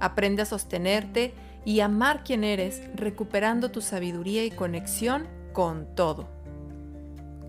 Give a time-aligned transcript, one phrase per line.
[0.00, 6.28] Aprende a sostenerte y amar quien eres, recuperando tu sabiduría y conexión con todo.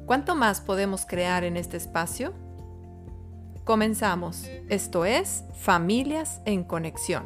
[0.05, 2.33] ¿Cuánto más podemos crear en este espacio?
[3.63, 4.45] Comenzamos.
[4.67, 7.23] Esto es Familias en Conexión.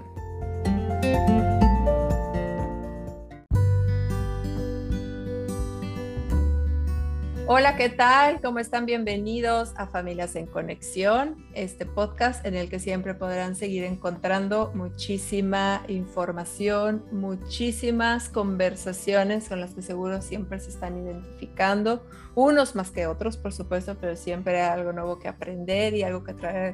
[7.48, 8.42] Hola, ¿qué tal?
[8.42, 8.88] ¿Cómo están?
[8.88, 15.84] Bienvenidos a Familias en Conexión, este podcast en el que siempre podrán seguir encontrando muchísima
[15.88, 23.38] información, muchísimas conversaciones con las que seguro siempre se están identificando, unos más que otros,
[23.38, 26.74] por supuesto, pero siempre hay algo nuevo que aprender y algo que traer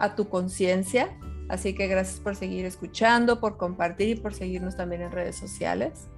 [0.00, 1.16] a tu conciencia.
[1.48, 6.08] Así que gracias por seguir escuchando, por compartir y por seguirnos también en redes sociales.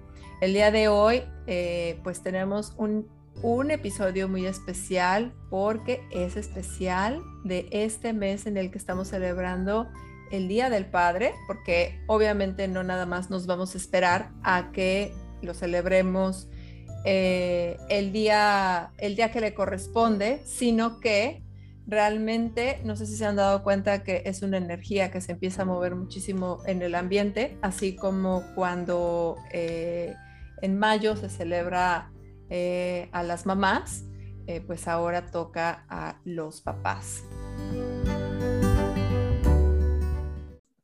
[0.40, 7.22] El día de hoy, eh, pues tenemos un un episodio muy especial porque es especial
[7.44, 9.88] de este mes en el que estamos celebrando
[10.30, 15.12] el Día del Padre, porque obviamente no nada más nos vamos a esperar a que
[15.42, 16.48] lo celebremos
[17.04, 21.42] eh, el, día, el día que le corresponde, sino que
[21.86, 25.62] realmente, no sé si se han dado cuenta que es una energía que se empieza
[25.62, 30.14] a mover muchísimo en el ambiente, así como cuando eh,
[30.62, 32.12] en mayo se celebra
[32.50, 34.04] eh, a las mamás,
[34.46, 37.22] eh, pues ahora toca a los papás.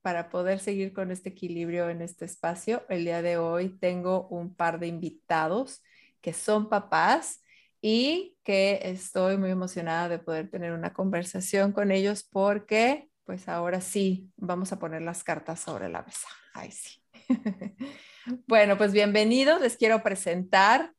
[0.01, 4.55] Para poder seguir con este equilibrio en este espacio, el día de hoy tengo un
[4.55, 5.83] par de invitados
[6.21, 7.43] que son papás
[7.81, 13.81] y que estoy muy emocionada de poder tener una conversación con ellos porque pues ahora
[13.81, 16.29] sí vamos a poner las cartas sobre la mesa.
[16.55, 17.01] Ay, sí.
[18.47, 19.61] bueno, pues bienvenidos.
[19.61, 20.93] Les quiero presentar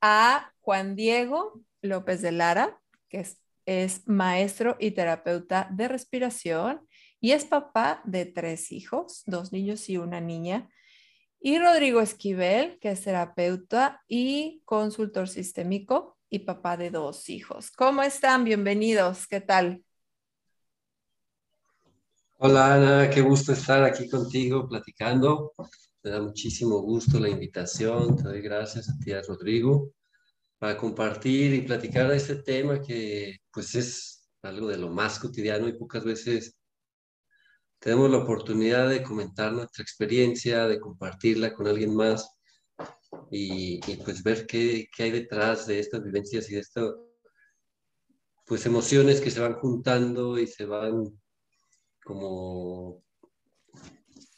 [0.00, 3.26] a Juan Diego López de Lara, que
[3.66, 6.80] es, maestro y terapeuta de respiración
[7.20, 10.68] y es papá de tres hijos, dos niños y una niña.
[11.40, 17.70] Y Rodrigo Esquivel, que es terapeuta y consultor sistémico y papá de dos hijos.
[17.70, 18.44] ¿Cómo están?
[18.44, 19.26] Bienvenidos.
[19.28, 19.84] ¿Qué tal?
[22.38, 25.52] Hola Ana, qué gusto estar aquí contigo platicando.
[26.02, 28.16] Me da muchísimo gusto la invitación.
[28.16, 29.92] Te doy gracias a ti, Rodrigo,
[30.58, 35.68] para compartir y platicar de este tema que pues es algo de lo más cotidiano
[35.68, 36.56] y pocas veces
[37.78, 42.30] tenemos la oportunidad de comentar nuestra experiencia, de compartirla con alguien más
[43.30, 46.94] y, pues ver qué, qué, hay detrás de estas vivencias y de estas
[48.46, 51.20] pues emociones que se van juntando y se van
[52.02, 53.04] como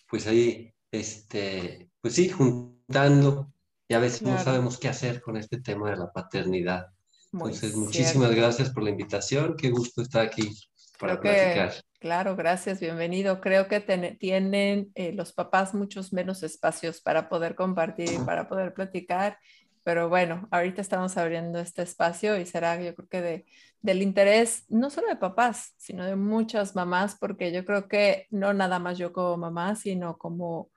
[0.08, 3.52] pues ahí este, pues sí, juntando
[3.88, 6.86] y a veces no sabemos qué hacer con este tema de la paternidad.
[7.32, 10.50] Entonces, muchísimas gracias por la invitación, qué gusto estar aquí
[10.98, 11.72] para platicar.
[11.98, 13.40] claro, gracias, bienvenido.
[13.40, 18.72] Creo que tienen eh, los papás muchos menos espacios para poder compartir y para poder
[18.72, 19.38] platicar,
[19.82, 23.46] pero bueno, ahorita estamos abriendo este espacio y será yo creo que de,
[23.80, 28.52] del interés no solo de papás, sino de muchas mamás, porque yo creo que no
[28.52, 30.70] nada más yo como mamá, sino como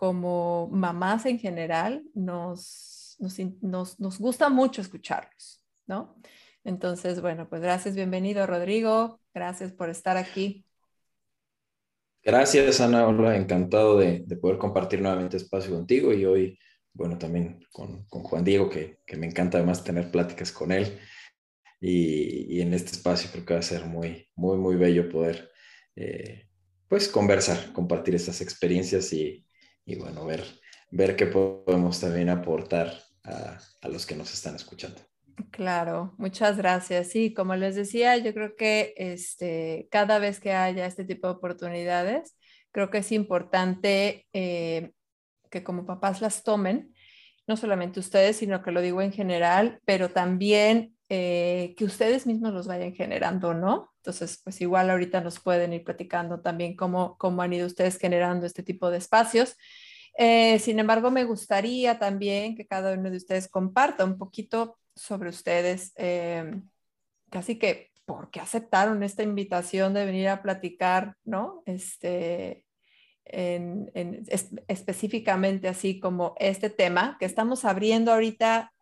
[0.00, 3.18] como mamás en general, nos,
[3.60, 6.16] nos, gusta mucho escucharlos, ¿no?
[6.64, 10.64] Entonces, bueno, pues gracias, bienvenido Rodrigo, gracias por estar aquí.
[12.22, 16.58] Gracias, Ana, hola, encantado de, poder compartir nuevamente espacio contigo y hoy,
[16.94, 20.98] bueno, también con, Juan Diego, que, me encanta además tener pláticas con él
[21.78, 25.50] y, en este espacio creo que va a ser muy, muy, muy bello poder,
[25.94, 26.48] eh,
[26.88, 29.44] pues, conversar, compartir estas experiencias y,
[29.90, 30.44] y bueno, ver,
[30.90, 32.92] ver qué podemos también aportar
[33.24, 35.00] a, a los que nos están escuchando.
[35.50, 37.08] Claro, muchas gracias.
[37.08, 41.34] Sí, como les decía, yo creo que este, cada vez que haya este tipo de
[41.34, 42.36] oportunidades,
[42.70, 44.92] creo que es importante eh,
[45.50, 46.94] que como papás las tomen,
[47.48, 52.52] no solamente ustedes, sino que lo digo en general, pero también eh, que ustedes mismos
[52.52, 53.92] los vayan generando, ¿no?
[53.96, 58.46] Entonces, pues igual ahorita nos pueden ir platicando también cómo, cómo han ido ustedes generando
[58.46, 59.56] este tipo de espacios.
[60.16, 65.30] Eh, sin embargo, me gustaría también que cada uno de ustedes comparta un poquito sobre
[65.30, 66.48] ustedes, eh,
[67.28, 71.64] casi que por qué aceptaron esta invitación de venir a platicar, ¿no?
[71.66, 72.64] Este,
[74.68, 78.72] específicamente así como este tema que estamos abriendo ahorita,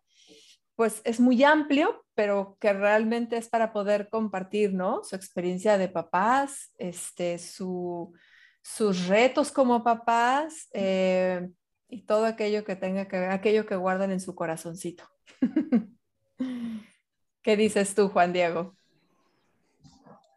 [0.75, 5.05] pues es muy amplio, pero que realmente es para poder compartir, ¿no?
[5.05, 8.11] Su experiencia de papás, este, su,
[8.61, 11.47] sus retos como papás eh,
[11.87, 15.05] y todo aquello que tenga que ver, aquello que guardan en su corazoncito.
[17.41, 18.75] ¿Qué dices tú, Juan Diego?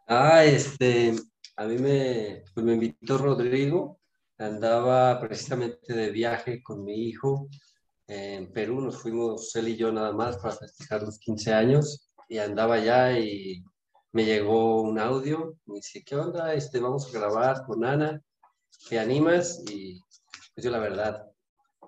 [0.07, 1.13] Ah, este,
[1.57, 3.99] a mí me, pues me invitó Rodrigo,
[4.37, 7.49] andaba precisamente de viaje con mi hijo
[8.07, 12.37] en Perú, nos fuimos él y yo nada más para festejar los 15 años y
[12.37, 13.63] andaba allá y
[14.11, 16.53] me llegó un audio, me dice, ¿qué onda?
[16.53, 18.21] Este, vamos a grabar con Ana,
[18.89, 19.63] ¿te animas?
[19.69, 19.99] Y
[20.53, 21.25] pues yo la verdad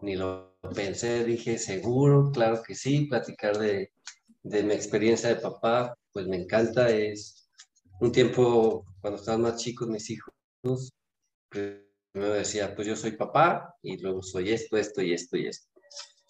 [0.01, 3.91] ni lo pensé, dije, seguro, claro que sí, platicar de,
[4.43, 7.49] de mi experiencia de papá, pues me encanta, es
[7.99, 10.33] un tiempo cuando estaban más chicos mis hijos,
[11.49, 15.74] primero decía, pues yo soy papá y luego soy esto, esto y esto y esto.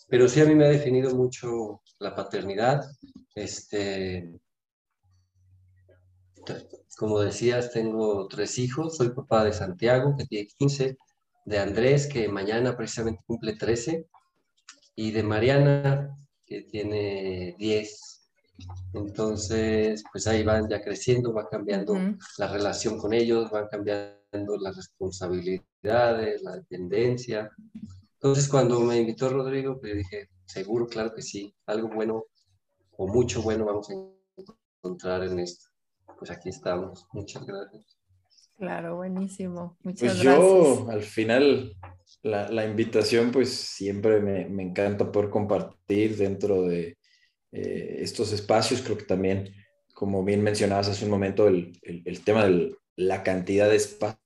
[0.08, 2.84] Pero sí a mí me ha definido mucho la paternidad,
[3.34, 4.32] este,
[6.98, 8.98] como decías, tengo tres hijos.
[8.98, 10.98] Soy papá de Santiago, que tiene 15,
[11.46, 14.08] de Andrés, que mañana precisamente cumple 13,
[14.96, 16.16] y de Mariana,
[16.46, 18.32] que tiene 10.
[18.94, 21.96] Entonces, pues ahí van ya creciendo, va cambiando
[22.38, 27.52] la relación con ellos, van cambiando las responsabilidades, la dependencia.
[28.16, 32.26] Entonces, cuando me invitó Rodrigo, pues yo dije, seguro, claro que sí, algo bueno
[32.98, 33.94] o mucho bueno vamos a
[34.82, 35.76] encontrar en esto
[36.18, 37.08] pues aquí estamos.
[37.14, 37.98] Muchas gracias.
[38.58, 39.78] Claro, buenísimo.
[39.84, 41.74] Muchas pues yo, al final,
[42.22, 46.98] la, invitación, pues siempre me, encanta poder compartir dentro de
[47.52, 48.82] eh, estos espacios.
[48.82, 49.54] Creo que también,
[49.94, 51.74] como bien mencionabas hace un momento, el,
[52.24, 54.22] tema de la cantidad de espacios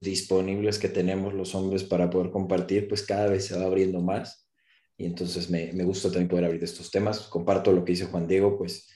[0.00, 4.48] disponibles que tenemos los hombres para poder compartir, pues cada vez se va abriendo más.
[4.96, 7.20] Y entonces me, me gusta también poder abrir estos temas.
[7.20, 8.88] Comparto lo que dice Juan Diego, pues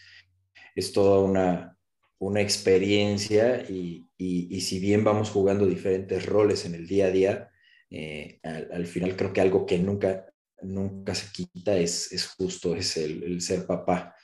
[0.74, 1.76] es toda una,
[2.18, 7.50] una experiencia y, y, si bien vamos jugando diferentes roles en el día a día,
[7.90, 10.26] eh, al, final creo que algo que nunca,
[10.62, 14.14] nunca se quita es, es justo, es el, el ser papá.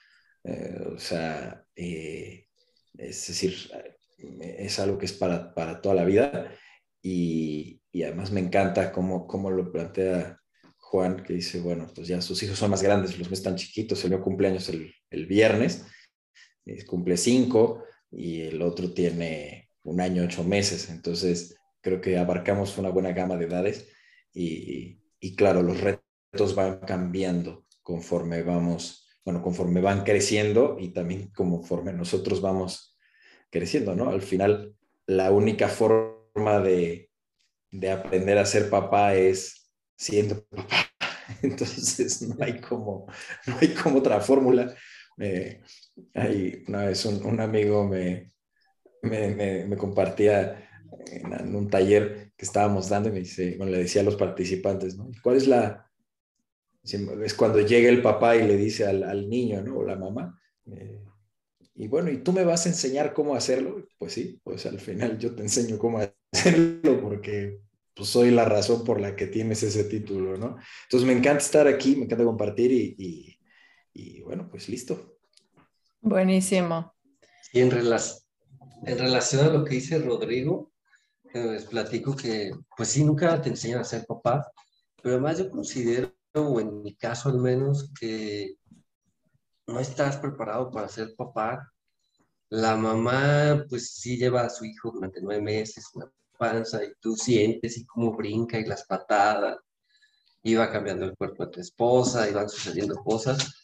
[0.45, 2.47] Eh, o sea, eh,
[2.97, 3.55] es decir,
[4.41, 6.53] es algo que es para, para toda la vida
[7.03, 10.39] y, y además me encanta cómo, cómo, lo plantea
[10.79, 14.05] Juan, que dice, bueno, pues ya sus hijos son más grandes, los ves están chiquitos,
[14.05, 15.87] el mío cumpleaños el, el viernes
[16.87, 20.91] cumple cinco y el otro tiene un año, ocho meses.
[20.91, 23.89] Entonces, creo que abarcamos una buena gama de edades
[24.33, 31.31] y, y claro, los retos van cambiando conforme vamos, bueno, conforme van creciendo y también
[31.35, 32.92] conforme nosotros vamos
[33.53, 34.11] creciendo, ¿no?
[34.11, 34.75] Al final,
[35.07, 37.09] la única forma de,
[37.71, 40.91] de aprender a ser papá es siendo papá.
[41.43, 43.07] Entonces, no hay como,
[43.47, 44.75] no hay como otra fórmula
[46.15, 48.33] ahí una vez un, amigo me,
[49.03, 50.69] me, me, compartía
[51.07, 54.97] en, un taller que estábamos dando y me dice, bueno, le decía a los participantes,
[54.97, 55.11] ¿no?
[55.23, 55.89] ¿Cuál es la...
[56.85, 59.79] Es cuando llega el papá y le dice al, al niño, ¿no?
[59.79, 60.41] O la mamá.
[60.67, 61.01] Eh,
[61.75, 63.87] y bueno, ¿y tú me vas a enseñar cómo hacerlo?
[63.99, 66.01] Pues sí, pues al final yo te enseño cómo
[66.33, 67.61] hacerlo porque
[67.95, 70.57] pues, soy la razón por la que tienes ese título, ¿no?
[70.85, 73.39] Entonces me encanta estar aquí, me encanta compartir y
[73.95, 75.19] y bueno, pues listo.
[76.01, 76.95] Buenísimo.
[77.53, 80.73] Y en, en relación a lo que dice Rodrigo,
[81.35, 84.51] les platico que, pues sí, nunca te enseñan a ser papá,
[85.03, 88.57] pero además yo considero, o en mi caso al menos, que
[89.67, 91.73] no estás preparado para ser papá.
[92.51, 97.17] La mamá, pues sí lleva a su hijo durante nueve meses, una panza, y tú
[97.17, 99.59] sientes y cómo brinca y las patadas,
[100.43, 103.63] iba cambiando el cuerpo de tu esposa, iban sucediendo cosas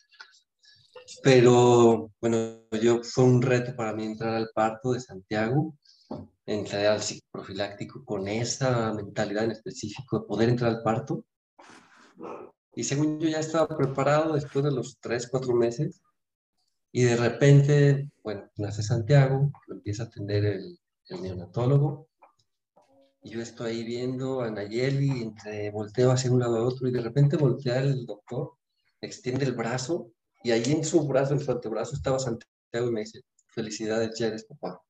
[1.23, 5.76] pero bueno, yo fue un reto para mí entrar al parto de Santiago,
[6.47, 11.25] entrar al psicoprofiláctico con esa mentalidad en específico de poder entrar al parto.
[12.78, 16.00] Y según yo ya estaba preparado después de los tres, cuatro meses,
[16.92, 22.06] y de repente, bueno, nace Santiago, lo empieza a atender el, el neonatólogo,
[23.20, 26.92] y yo estoy ahí viendo a Nayeli, entre volteo hacia un lado a otro, y
[26.92, 28.52] de repente voltea el doctor,
[29.00, 30.12] extiende el brazo
[30.44, 32.47] y ahí en su brazo, en su antebrazo, estaba Santiago
[32.87, 34.80] y me dice, felicidades, ya eres papá.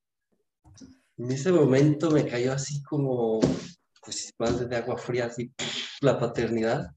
[1.17, 3.41] En ese momento me cayó así como,
[4.05, 5.51] pues, balde de agua fría, así,
[6.03, 6.95] la paternidad.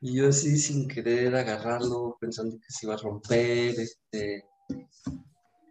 [0.00, 4.44] Y yo así, sin querer agarrarlo, pensando que se iba a romper, este...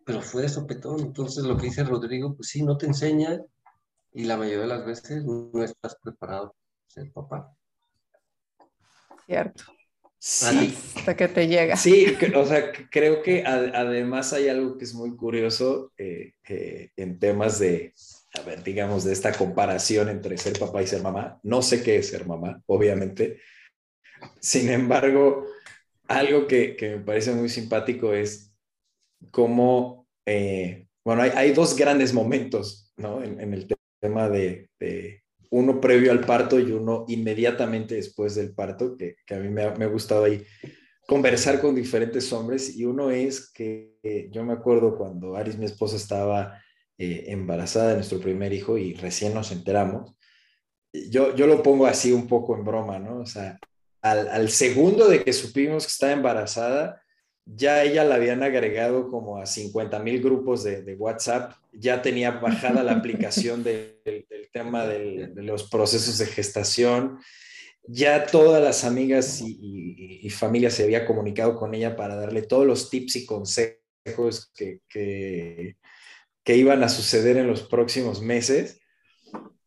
[0.06, 1.00] Pero fue de sopetón.
[1.02, 3.40] Entonces, lo que dice Rodrigo, pues sí, no te enseña.
[4.14, 7.56] y la mayoría de las veces no estás preparado para ser papá.
[9.26, 9.64] Cierto.
[10.20, 10.76] Sí.
[10.96, 11.78] Hasta que te llega.
[11.78, 17.20] Sí, o sea, creo que además hay algo que es muy curioso eh, eh, en
[17.20, 17.94] temas de,
[18.34, 21.40] a ver, digamos, de esta comparación entre ser papá y ser mamá.
[21.44, 23.40] No sé qué es ser mamá, obviamente.
[24.40, 25.46] Sin embargo,
[26.08, 28.54] algo que, me parece muy simpático es
[29.32, 33.24] cómo, eh, bueno, hay, dos grandes momentos, ¿no?
[33.24, 33.68] En, el
[34.00, 34.70] tema de,
[35.50, 39.72] uno previo al parto y uno inmediatamente después del parto, que, a mí me ha,
[39.76, 40.44] me ha, gustado ahí
[41.08, 42.76] conversar con diferentes hombres.
[42.76, 46.62] Y uno es que yo me acuerdo cuando Aris, mi esposa, estaba
[47.00, 50.16] eh, embarazada de nuestro primer hijo y recién nos enteramos.
[50.92, 53.20] Yo, yo lo pongo así un poco en broma, ¿no?
[53.20, 53.60] O sea,
[54.02, 57.02] al, segundo de que supimos que estaba embarazada,
[57.46, 62.84] ya ella la habían agregado como a 50 mil grupos de, WhatsApp, ya tenía bajada
[62.84, 63.96] la aplicación del
[64.52, 67.20] tema de los procesos de gestación,
[67.88, 72.90] ya todas las amigas y, familias se había comunicado con ella para darle todos los
[72.90, 75.76] tips y consejos que
[76.46, 78.82] iban a suceder en los próximos meses.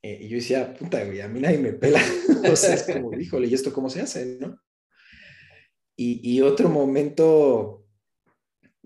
[0.02, 2.00] Eh, y yo decía, puta, a mí nadie me pela.
[2.50, 4.38] o sea, es como, híjole, ¿y esto cómo se hace?
[4.40, 4.58] ¿no?
[6.02, 7.84] Y, otro momento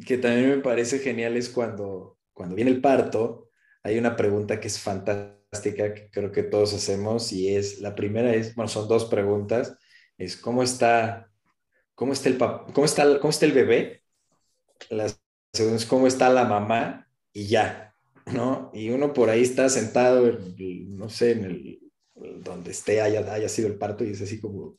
[0.04, 3.50] que también me parece genial es cuando, cuando viene el parto,
[3.84, 8.34] hay una pregunta que es fantástica, que creo que todos hacemos, y es, la primera
[8.34, 9.78] es, bueno, son dos preguntas,
[10.18, 11.30] es cómo está,
[11.94, 14.02] cómo está el, cómo está, cómo está el bebé,
[14.90, 15.06] la
[15.52, 17.93] segunda es cómo está la mamá, y ya,
[18.32, 18.70] ¿no?
[18.72, 20.38] Y uno por ahí está sentado,
[20.88, 21.80] no sé, en el,
[22.42, 24.78] donde esté, haya, haya sido el parto, y es así como,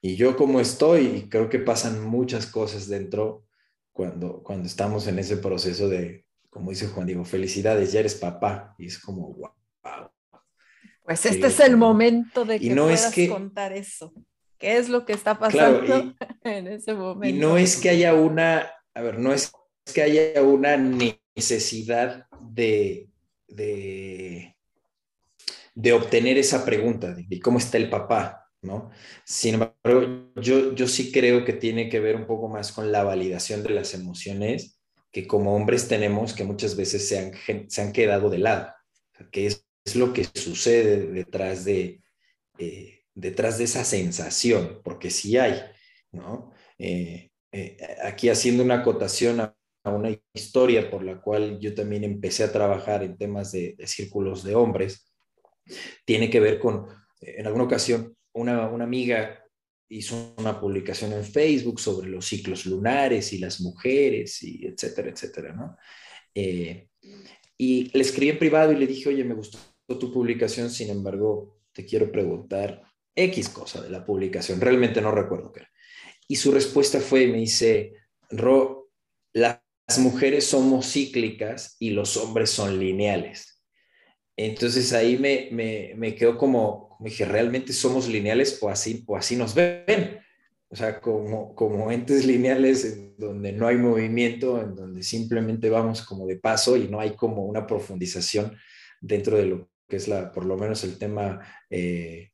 [0.00, 3.44] y yo como estoy, creo que pasan muchas cosas dentro
[3.92, 8.74] cuando, cuando estamos en ese proceso de, como dice Juan Diego, felicidades, ya eres papá.
[8.78, 10.10] Y es como, wow.
[11.02, 14.12] Pues este es el momento de que no puedas contar eso.
[14.58, 16.14] ¿Qué es lo que está pasando
[16.44, 17.36] en ese momento?
[17.36, 19.52] Y no es que haya una, a ver, no es
[19.92, 23.08] que haya una necesidad de,
[23.46, 24.56] de,
[25.74, 28.44] de obtener esa pregunta de cómo está el papá.
[28.60, 28.90] ¿no?
[29.24, 33.04] Sin embargo, yo, yo sí creo que tiene que ver un poco más con la
[33.04, 34.78] validación de las emociones
[35.10, 38.72] que como hombres tenemos que muchas veces se han, se han quedado de lado,
[39.30, 39.64] que es,
[39.94, 42.02] lo que sucede detrás de,
[42.58, 45.62] eh, detrás de esa sensación, porque sí hay,
[46.12, 46.52] ¿no?
[46.78, 49.56] Eh, eh, aquí haciendo una acotación a,
[49.88, 54.44] una historia por la cual yo también empecé a trabajar en temas de, de círculos
[54.44, 55.08] de hombres,
[56.04, 56.86] tiene que ver con,
[57.20, 59.44] en alguna ocasión, una, amiga
[59.88, 65.52] hizo una publicación en Facebook sobre los ciclos lunares y las mujeres y etcétera, etcétera,
[65.54, 65.76] ¿no?
[66.34, 66.88] Eh,
[67.56, 71.60] y le escribí en privado y le dije, oye, me gustó tu publicación, sin embargo,
[71.72, 72.82] te quiero preguntar
[73.14, 75.70] X cosa de la publicación, realmente no recuerdo qué era.
[76.28, 77.94] Y su respuesta fue, me dice,
[78.30, 78.90] Ro,
[79.88, 83.64] las mujeres somos cíclicas y los hombres son lineales.
[84.36, 85.48] Entonces ahí me,
[85.96, 90.20] me, quedó como, dije, ¿realmente somos lineales o así, o así nos ven?
[90.68, 96.02] O sea, como, como entes lineales en donde no hay movimiento, en donde simplemente vamos
[96.02, 98.56] como de paso y no hay como una profundización
[99.00, 101.40] dentro de lo que es la, por lo menos el tema
[101.70, 102.30] eh,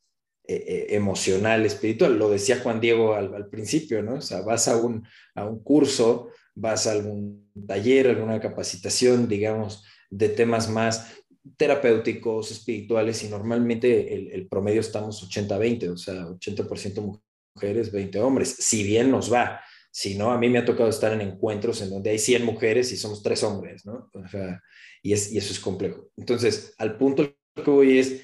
[0.46, 2.18] eh, eh, emocional, espiritual.
[2.18, 4.14] Lo decía Juan Diego al, al, principio, ¿no?
[4.14, 5.06] O sea, vas a un,
[5.36, 11.14] a un curso, vas a algún taller, alguna capacitación, digamos, de temas más
[11.56, 17.20] terapéuticos, espirituales, y normalmente el, promedio estamos 80-20, o sea, 80%
[17.54, 19.60] mujeres, 20 hombres, si bien nos va.
[19.90, 22.90] Si no, a mí me ha tocado estar en encuentros en donde hay 100 mujeres
[22.90, 24.10] y somos tres hombres, ¿no?
[24.12, 24.60] O sea,
[25.02, 26.08] y, es, y eso es complejo.
[26.16, 28.22] Entonces, al punto que voy es,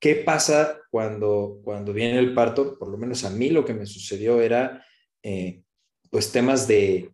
[0.00, 2.76] ¿qué pasa cuando, cuando viene el parto?
[2.76, 4.84] Por lo menos a mí lo que me sucedió era,
[5.22, 5.62] eh,
[6.10, 7.12] pues, temas de,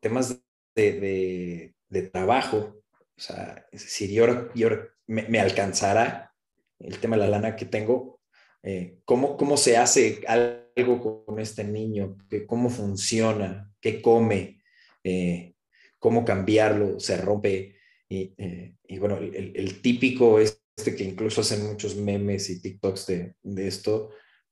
[0.00, 0.43] temas
[0.74, 2.82] de, de, trabajo,
[3.16, 4.68] o sea, es yo, yo
[5.06, 6.32] me, alcanzará
[6.78, 8.20] el tema de la lana que tengo.
[8.62, 12.16] Eh, ¿cómo, ¿Cómo se hace algo con este niño?
[12.46, 13.70] ¿Cómo funciona?
[13.80, 14.62] ¿Qué come?
[15.04, 15.54] Eh,
[15.98, 16.98] ¿Cómo cambiarlo?
[16.98, 17.76] ¿Se rompe?
[18.08, 22.60] Y, eh, y bueno, el, el, típico es este que incluso hacen muchos memes y
[22.60, 24.10] TikToks de, de esto.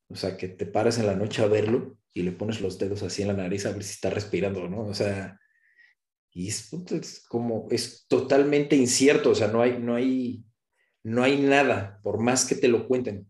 [0.09, 3.03] O sea, que te paras en la noche a verlo y le pones los dedos
[3.03, 4.83] así en la nariz a ver si está respirando, ¿no?
[4.83, 5.39] O sea,
[6.33, 6.71] y es,
[7.29, 10.45] como, es totalmente incierto, o sea, no hay, no hay,
[11.03, 13.27] no hay nada, por más que te lo cuenten.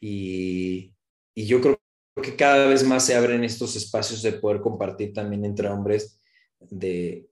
[0.00, 0.94] Y,
[1.34, 1.80] y yo creo
[2.22, 6.20] que cada vez más se abren estos espacios de poder compartir también entre hombres
[6.58, 7.30] de,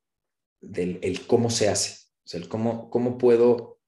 [0.61, 3.79] del el cómo se hace, o sea, el cómo, cómo puedo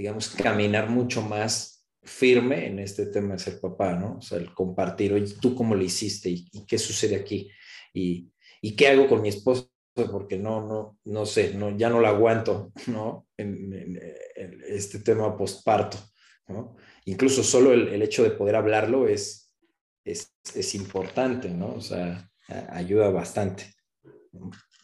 [0.00, 4.16] digamos, caminar mucho más firme en este tema de ser papá, ¿no?
[4.16, 6.30] O sea, el compartir, oye, ¿tú cómo lo hiciste?
[6.30, 7.50] ¿Y, qué sucede aquí?
[7.92, 9.69] ¿Y, ¿Y, qué hago con mi esposa?
[9.94, 13.26] Porque no, no, no sé, no, ya no la aguanto, ¿no?
[13.36, 13.98] En,
[14.68, 15.98] este tema postparto,
[16.48, 16.76] ¿no?
[17.04, 19.52] Incluso solo el, el hecho de poder hablarlo es,
[20.04, 21.74] es, es, importante, ¿no?
[21.74, 22.30] O sea,
[22.70, 23.74] ayuda bastante.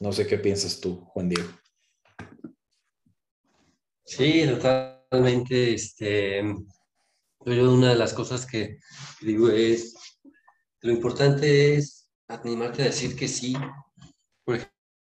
[0.00, 1.48] No sé qué piensas tú, Juan Diego.
[4.04, 5.74] Sí, totalmente.
[5.74, 6.42] Este,
[7.44, 8.78] yo una de las cosas que
[9.20, 9.94] digo es,
[10.80, 13.56] lo importante es animarte a decir que sí.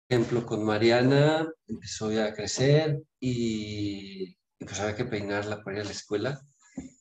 [0.08, 5.86] Ejemplo, con Mariana empezó ya a crecer y, pues había que peinarla para ir a
[5.86, 6.40] la escuela.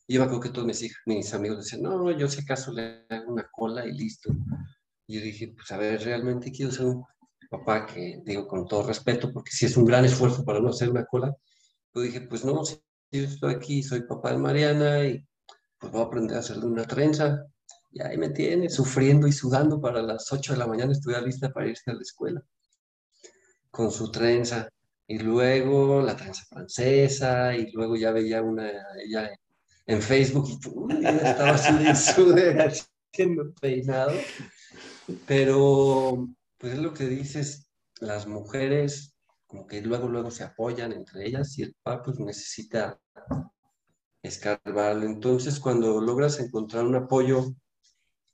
[0.06, 3.04] Y yo me acuerdo que todos mis, mis amigos decían, no, yo si acaso le
[3.10, 4.30] hago una cola y listo.
[5.06, 7.04] Y yo dije, pues a ver, realmente quiero ser un
[7.50, 10.88] papá que, digo con todo respeto, porque si es un gran esfuerzo para no hacer
[10.88, 11.34] una cola,
[11.94, 12.80] yo dije, pues no, si
[13.12, 15.26] yo estoy aquí, soy papá de Mariana y
[15.78, 17.44] pues voy a aprender a hacerle una trenza.
[17.92, 21.52] Y ahí me tiene sufriendo y sudando para las 8 de la mañana, estuve lista
[21.52, 22.42] para irse a la escuela
[23.74, 24.68] con su trenza.
[25.06, 28.70] Y luego la trenza francesa, y luego ya veía una
[29.04, 29.30] ella
[29.86, 32.56] en, Facebook y estaba así de sudor
[33.12, 34.12] haciendo peinado.
[35.26, 37.68] Pero, pues es lo que dices,
[38.00, 39.14] las mujeres
[39.46, 42.98] como que luego, luego se apoyan entre ellas y el papá pues necesita
[44.22, 45.06] escarbarlo.
[45.06, 47.54] Entonces, cuando logras encontrar un apoyo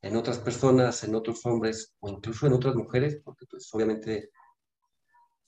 [0.02, 4.30] en otras personas, en otros hombres o incluso en otras mujeres, porque pues obviamente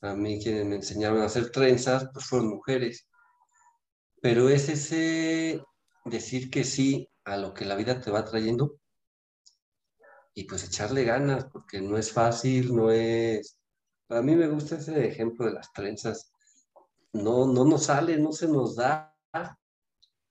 [0.03, 3.09] a mí quienes me enseñaron a hacer trenzas, pues fueron mujeres.
[4.21, 5.63] Pero es ese
[6.05, 8.79] decir que sí a lo que la vida te va trayendo
[10.35, 13.59] y pues echarle ganas, porque no es fácil, no es...
[14.09, 16.33] A mí me gusta ese ejemplo de las trenzas.
[17.13, 19.15] No, no nos sale, no se nos da.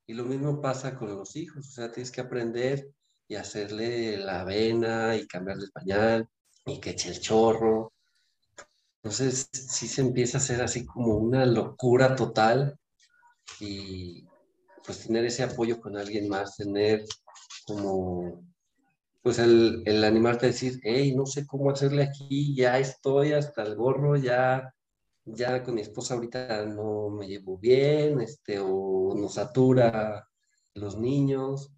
[0.08, 2.92] Y lo mismo pasa con los hijos, o sea, tienes que aprender
[3.28, 6.30] y hacerle la avena y cambiarle el pañal
[6.66, 7.94] y que eche el chorro.
[9.04, 12.78] Entonces, sí se empieza a hacer así como una locura total
[13.60, 14.26] y
[14.86, 17.04] pues tener ese apoyo con alguien más, tener
[17.66, 18.44] como
[19.24, 23.64] pues el, el, animarte a decir, hey, no sé cómo hacerle aquí, ya estoy hasta
[23.64, 24.74] el gorro, ya,
[25.26, 30.28] ya con mi esposa ahorita no me llevo bien, este, o nos satura
[30.74, 31.72] los niños.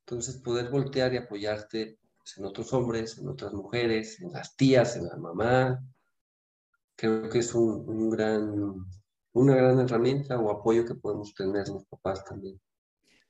[0.00, 4.96] Entonces, poder voltear y apoyarte pues, en otros hombres, en otras mujeres, en las tías,
[4.96, 5.82] en la mamá,
[7.02, 8.86] creo que es un, gran,
[9.32, 12.60] una gran herramienta o apoyo que podemos tener los papás también.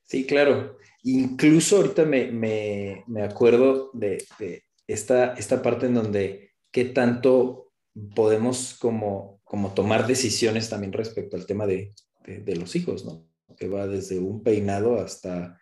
[0.03, 0.77] Sí, claro.
[1.01, 7.71] Incluso ahorita me, me, me acuerdo de, de, esta, esta parte en donde qué tanto
[8.15, 11.95] podemos como, como tomar decisiones también respecto al tema de,
[12.27, 13.27] de, los hijos, ¿no?
[13.57, 15.59] Que va desde un peinado hasta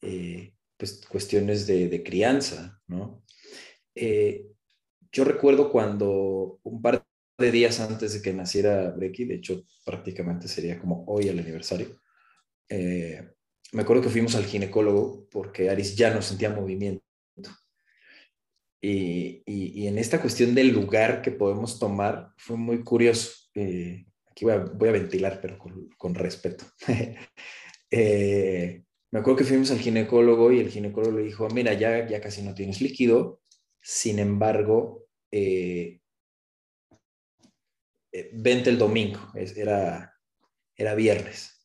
[0.00, 3.22] eh, pues, cuestiones de, crianza, ¿no?
[3.94, 4.46] Eh,
[5.12, 7.04] yo recuerdo cuando un par
[7.40, 12.00] de días antes de que naciera Brecky, de hecho prácticamente sería como hoy el aniversario,
[12.68, 13.32] eh,
[13.72, 17.02] me acuerdo que fuimos al ginecólogo porque Aris ya no sentía movimiento.
[18.82, 23.30] Y, y, en esta cuestión del lugar que podemos tomar fue muy curioso.
[23.54, 26.64] Eh, aquí voy a, voy a, ventilar, pero con, con respeto.
[27.90, 32.20] eh, me acuerdo que fuimos al ginecólogo y el ginecólogo le dijo, mira, ya, ya
[32.22, 33.42] casi no tienes líquido,
[33.82, 35.99] sin embargo, eh,
[38.12, 40.12] eh vente el domingo, era,
[40.76, 41.60] era viernes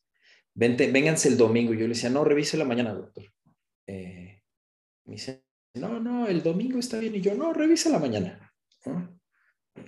[0.55, 1.73] Vente, vénganse el domingo.
[1.73, 3.25] Yo le decía, no, revise la mañana, doctor.
[3.85, 4.41] Eh,
[5.03, 7.13] me dice, no, no, el domingo está bien.
[7.15, 8.53] Y yo, no, revise la mañana.
[8.85, 9.19] ¿no?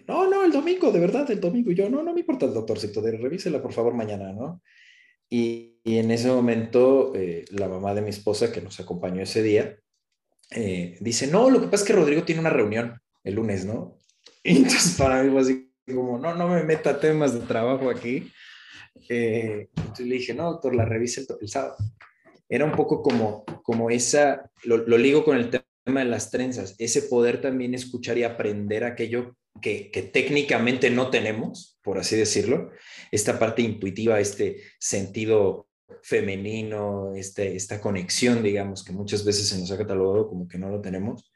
[0.08, 1.72] No, el domingo, de verdad, el domingo.
[1.72, 4.62] Y yo, no, no me importa el doctorcito, de, revísela por favor mañana, ¿no?
[5.30, 9.42] Y, y en ese momento, eh, la mamá de mi esposa, que nos acompañó ese
[9.42, 9.80] día,
[11.00, 13.98] dice, no, lo que pasa es que Rodrigo tiene una reunión el lunes, ¿no?
[14.44, 15.30] Entonces para mí
[15.94, 18.32] como, no, no me meta temas de trabajo aquí.
[19.10, 21.76] Eh, entonces le dije, no, doctor, la revise el, sábado.
[22.50, 26.76] Era un poco como, como esa, lo, lo, ligo con el tema de las trenzas,
[26.80, 32.72] ese poder también escuchar y aprender aquello que, que, técnicamente no tenemos, por así decirlo,
[33.12, 35.68] esta parte intuitiva, este sentido
[36.04, 40.70] femenino, este, esta conexión, digamos, que muchas veces se nos ha catalogado como que no
[40.70, 41.32] lo tenemos.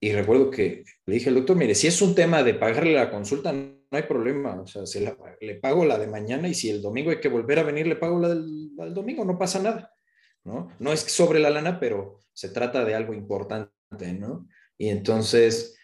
[0.00, 3.10] Y recuerdo que le dije al doctor, mire, si es un tema de pagarle la
[3.10, 3.54] consulta,
[3.92, 7.10] no hay problema, o sea, se le pago la de mañana y si el domingo
[7.10, 9.92] hay que volver a venir, le pago la del, domingo, no pasa nada,
[10.44, 10.74] ¿no?
[10.78, 14.48] No es sobre la lana, pero se trata de algo importante, ¿no?
[14.78, 15.76] Y entonces,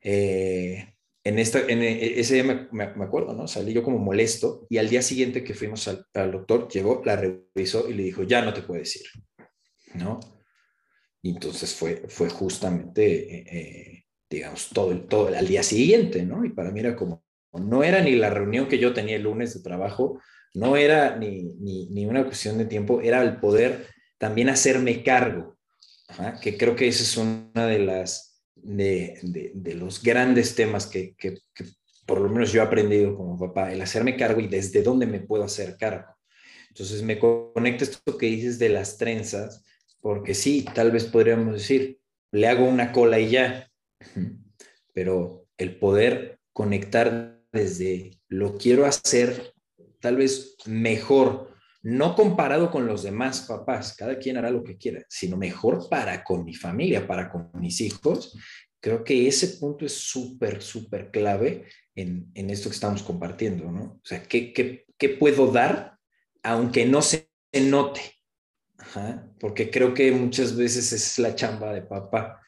[0.00, 3.46] eh, en, esta, en e, ese día me, acuerdo, ¿no?
[3.46, 7.86] Salí yo como molesto y al día siguiente que fuimos al, doctor, llegó, la revisó
[7.86, 9.06] y le dijo, ya no te puedes ir,
[9.96, 10.20] ¿no?
[11.20, 16.46] Y entonces fue, fue justamente, eh, eh, digamos, todo, el, todo al día siguiente, ¿no?
[16.46, 19.54] Y para mí era como, no era ni la reunión que yo tenía el lunes
[19.54, 20.20] de trabajo,
[20.54, 23.86] no era ni, ni, ni una cuestión de tiempo, era el poder
[24.18, 25.58] también hacerme cargo,
[26.40, 31.16] que creo que esa es una de las de, los grandes temas que,
[32.06, 35.20] por lo menos yo he aprendido como papá, el hacerme cargo y desde dónde me
[35.20, 36.14] puedo hacer cargo.
[36.68, 39.64] Entonces me conecta esto que dices de las trenzas,
[40.00, 41.98] porque sí, tal vez podríamos decir,
[42.30, 43.70] le hago una cola y ya,
[44.94, 49.52] pero el poder conectar desde lo quiero hacer
[50.00, 55.04] tal vez mejor, no comparado con los demás papás, cada quien hará lo que quiera,
[55.08, 58.36] sino mejor para con mi familia, para con mis hijos.
[58.80, 63.82] Creo que ese punto es súper, súper clave en, esto que estamos compartiendo, ¿no?
[63.82, 65.98] O sea, ¿qué, qué, puedo dar
[66.42, 68.00] aunque no se note?
[69.38, 72.41] porque creo que muchas veces es la chamba de papá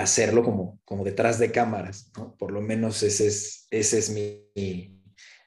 [0.00, 2.36] hacerlo como, como detrás de cámaras, ¿no?
[2.36, 5.02] Por lo menos ese es, ese es mi,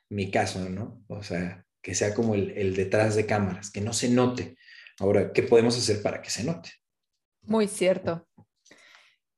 [0.09, 1.03] mi caso, ¿no?
[1.07, 4.57] O sea, que sea como el, detrás de cámaras, que no se note.
[4.99, 6.69] Ahora, ¿qué podemos hacer para que se note?
[7.43, 8.27] Muy cierto.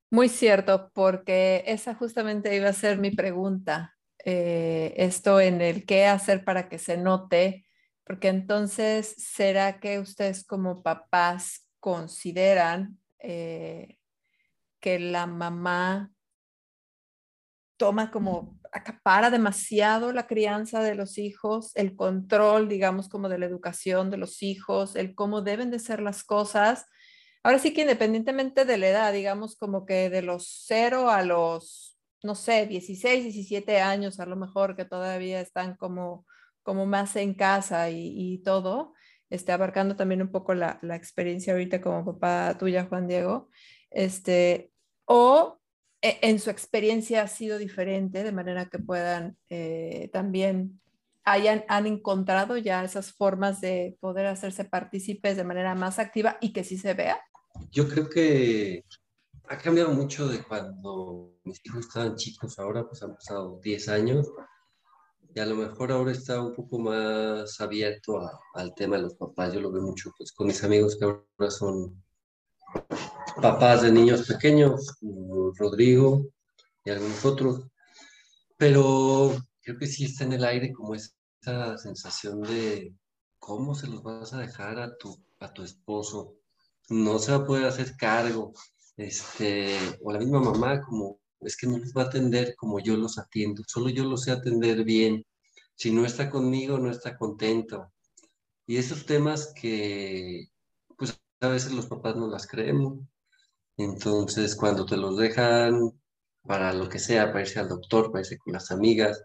[0.09, 3.95] Muy cierto, porque esa justamente iba a ser mi pregunta.
[4.25, 7.67] Eh, esto en el qué hacer para que se note,
[8.03, 13.98] porque entonces, ¿será que ustedes como papás consideran eh,
[14.79, 16.11] que la mamá
[17.77, 23.45] toma como acapara demasiado la crianza de los hijos, el control, digamos, como de la
[23.45, 26.85] educación de los hijos, el cómo deben de ser las cosas.
[27.41, 31.97] Ahora sí que independientemente de la edad, digamos, como que de los cero a los,
[32.21, 36.25] no sé, 16, 17 años, a lo mejor que todavía están como,
[36.61, 38.93] como más en casa y, todo,
[39.29, 43.49] este, abarcando también un poco la, la experiencia ahorita como papá tuya, Juan Diego,
[43.91, 44.71] este,
[45.06, 45.60] o
[46.02, 50.82] e, en su experiencia ha sido diferente, de manera que puedan eh, también
[51.25, 56.54] hayan han encontrado ya esas formas de poder hacerse partícipes de manera más activa y
[56.54, 57.19] que sí se vea?
[57.71, 58.86] Yo creo que
[59.47, 64.32] ha cambiado mucho de cuando mis hijos estaban chicos, ahora pues han pasado 10 años
[65.34, 68.19] y a lo mejor ahora está un poco más abierto
[68.54, 69.54] al tema de los papás.
[69.54, 72.04] Yo lo veo mucho pues, con mis amigos que ahora son
[73.41, 74.97] papás de niños pequeños,
[75.58, 76.28] Rodrigo
[76.84, 77.65] y algunos otros,
[78.58, 82.93] pero creo que sí está en el aire como esa sensación de
[83.39, 86.36] cómo se los vas a dejar a tu, a tu esposo,
[86.89, 88.54] no se va a poder hacer cargo,
[88.97, 92.97] este, o la misma mamá como es que no los va a atender como yo
[92.97, 95.25] los atiendo, solo yo los sé atender bien,
[95.75, 97.91] si no está conmigo no está contento.
[98.67, 100.49] Y esos temas que
[100.97, 102.99] pues a veces los papás no las creemos,
[103.83, 105.91] entonces, cuando te los dejan
[106.43, 109.23] para lo que sea, para irse al doctor, para irse con las amigas,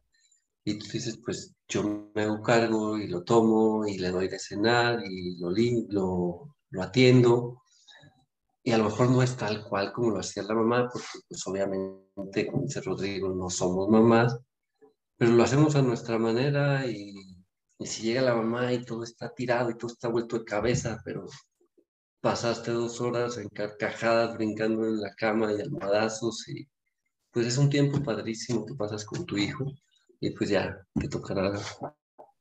[0.65, 4.39] y tú dices, pues yo me hago cargo y lo tomo y le doy de
[4.39, 5.51] cenar y lo,
[5.91, 7.63] lo, lo atiendo.
[8.63, 11.47] Y a lo mejor no es tal cual como lo hacía la mamá, porque pues
[11.47, 14.39] obviamente, como dice Rodrigo, no somos mamás,
[15.17, 17.13] pero lo hacemos a nuestra manera y,
[17.79, 21.01] y si llega la mamá y todo está tirado y todo está vuelto de cabeza,
[21.05, 21.27] pero
[22.25, 26.67] pasaste dos horas en carcajadas brincando en la cama y almohadazos y
[27.31, 29.71] pues es un tiempo padrísimo que pasas con tu hijo
[30.21, 31.53] y pues ya te tocará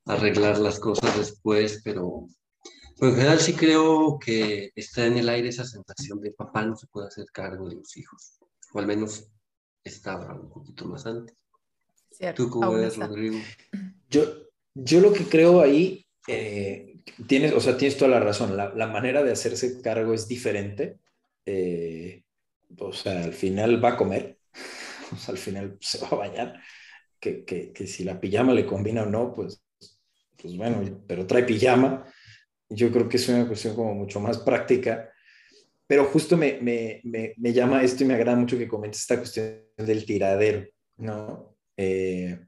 [0.06, 2.26] arreglar las cosas después, pero
[2.96, 6.76] pues en general sí creo que está en el aire esa sensación de papá no
[6.76, 8.38] se puede hacer cargo de los hijos,
[8.72, 9.28] o al menos
[9.84, 11.36] estaba un poquito más antes.
[12.34, 13.36] ¿Tú cómo ves, Rodrigo?
[14.08, 14.22] Yo,
[14.72, 16.93] yo lo que creo ahí eh,
[17.26, 18.56] tienes, o sea, tienes toda la razón.
[18.56, 20.98] La, manera de hacerse cargo es diferente.
[21.46, 22.22] Eh,
[22.78, 24.38] o sea, al final va a comer,
[25.12, 26.60] o sea, al final se va a bañar.
[27.20, 29.62] Que, que, que, si la pijama le combina o no, pues,
[30.40, 32.04] pues bueno, pero trae pijama.
[32.68, 35.10] Yo creo que es una cuestión como mucho más práctica.
[35.86, 39.18] Pero justo me, me, me, me llama esto y me agrada mucho que comentes esta
[39.18, 41.56] cuestión del tiradero, ¿no?
[41.76, 42.38] Eh,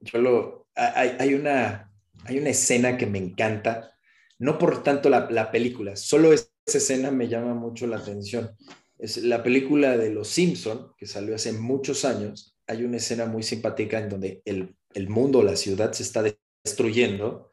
[0.00, 1.89] yo lo, hay, hay una,
[2.24, 3.96] hay una escena que me encanta,
[4.38, 8.56] no por tanto la, película, solo esa escena me llama mucho la atención.
[8.98, 12.58] Es la película de Los Simpson, que salió hace muchos años.
[12.66, 16.22] Hay una escena muy simpática en donde el, mundo, la ciudad se está
[16.64, 17.50] destruyendo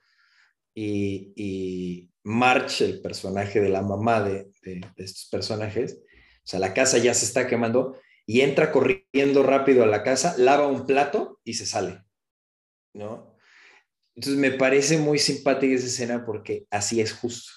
[0.73, 6.73] y, y March, el personaje de la mamá de, de, estos personajes, o sea, la
[6.73, 11.39] casa ya se está quemando y entra corriendo rápido a la casa, lava un plato
[11.45, 12.03] y se sale,
[12.93, 13.36] ¿no?
[14.17, 17.51] Entonces me parece muy simpática esa escena porque así es justo.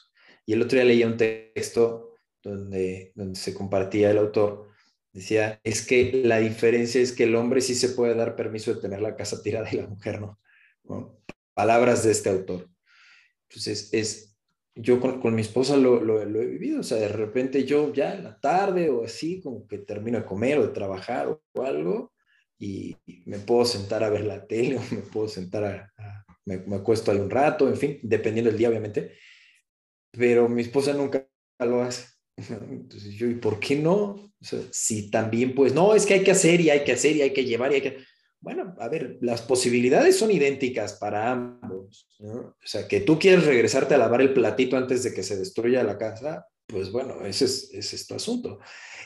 [0.44, 4.68] Y el otro día leía un texto donde, se compartía el autor,
[5.12, 8.80] decía, es que la diferencia es que el hombre sí se puede dar permiso de
[8.80, 10.38] tener la casa tirada y la mujer no.
[11.54, 12.68] Palabras de este autor.
[13.48, 14.36] Entonces, es,
[14.74, 18.24] yo con, mi esposa lo, lo, he vivido, o sea, de repente yo ya en
[18.24, 22.12] la tarde o así, como que termino de comer o de trabajar o, algo,
[22.58, 26.76] y, me puedo sentar a ver la tele o me puedo sentar a, me, me,
[26.76, 29.12] acuesto ahí un rato, en fin, dependiendo del día, obviamente,
[30.10, 31.26] pero mi esposa nunca
[31.58, 32.06] lo hace.
[32.36, 34.32] Entonces yo, ¿y por qué no?
[34.40, 37.16] O sea, si también, pues, no, es que hay que hacer y hay que hacer
[37.16, 37.98] y hay que llevar y hay que...
[38.42, 42.08] Bueno, a ver, las posibilidades son idénticas para ambos.
[42.20, 45.84] O sea, que tú quieres regresarte a lavar el platito antes de que se destruya
[45.84, 48.60] la casa, pues bueno, ese es, ese es tu asunto.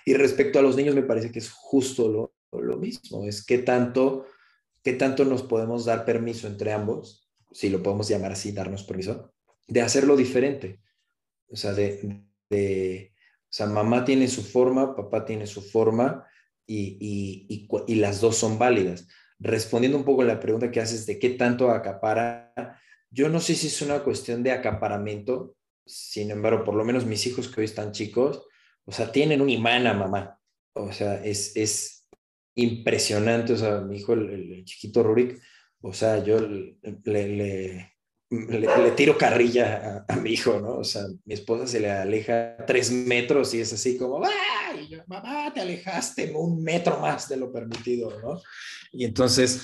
[0.04, 3.58] Y respecto a los niños, me parece que es justo lo, lo mismo, es qué
[3.58, 4.26] tanto,
[4.84, 7.23] qué tanto nos podemos dar permiso entre ambos,
[7.54, 9.32] si lo podemos llamar así, darnos permiso,
[9.66, 10.82] de hacerlo diferente.
[11.48, 16.26] O sea, de, de o sea, mamá tiene su forma, papá tiene su forma
[16.66, 19.06] y, y, y, y las dos son válidas
[19.38, 23.54] respondiendo un poco a la pregunta que haces de qué tanto acapara, yo no sé
[23.54, 27.66] si es una cuestión de acaparamiento, sin embargo, por lo menos mis hijos que hoy
[27.66, 28.46] están chicos,
[28.84, 30.40] o sea, tienen un imán a mamá,
[30.74, 32.08] o sea, es, es
[32.54, 35.40] impresionante, o sea, mi hijo, el, chiquito Rurik,
[35.86, 36.78] o sea, yo le,
[38.30, 40.78] le, tiro carrilla a, mi hijo, ¿no?
[40.78, 44.98] O sea, mi esposa se le aleja tres metros y es así como, ¡ay!
[45.06, 48.40] mamá, te alejaste un metro más de lo permitido, ¿no?
[48.92, 49.62] Y entonces,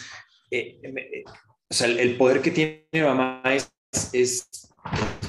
[0.51, 3.73] eh, eh, o sea, el, poder que tiene mamá es,
[4.13, 4.47] es,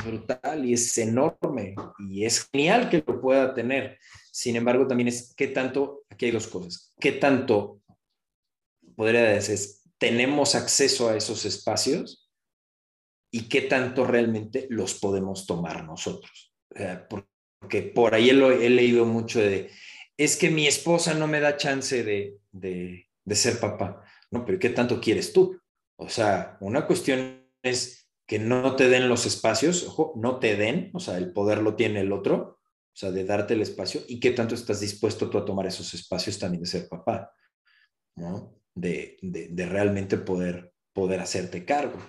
[0.04, 3.98] brutal y es enorme y es genial que lo pueda tener.
[4.32, 7.80] Sin embargo, también es qué tanto, aquí hay dos cosas, qué tanto,
[8.96, 9.58] podría decir,
[10.02, 12.28] tenemos acceso a esos espacios
[13.32, 16.56] y qué tanto realmente los podemos tomar nosotros.
[17.08, 19.70] porque por ahí he, leído mucho de,
[20.18, 24.04] es que mi esposa no me da chance de, de, de ser papá.
[24.32, 25.62] No, pero ¿qué tanto quieres tú?
[25.98, 30.90] O sea, una cuestión es que no te den los espacios, ojo, no te den,
[30.96, 34.20] o sea, el poder lo tiene el otro, o sea, de darte el espacio, y
[34.20, 37.32] qué tanto estás dispuesto tú a tomar esos espacios también de ser papá,
[38.16, 38.61] ¿no?
[38.74, 42.00] De, de, de realmente poder, poder hacerte cargo,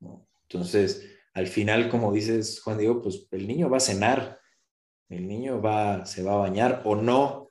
[0.00, 0.28] ¿no?
[0.42, 4.38] Entonces, al final, como dices, Juan Diego, pues el niño va a cenar,
[5.08, 7.50] el niño va, se va a bañar o no.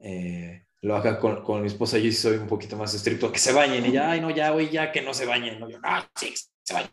[0.00, 3.86] Eh, lo haga con, mi esposa, yo soy un poquito más estricto, que se bañen.
[3.86, 5.60] Y ya, ay, no, ya, hoy ya que no se bañen.
[5.60, 6.90] No, yo, no, sí, se bañen.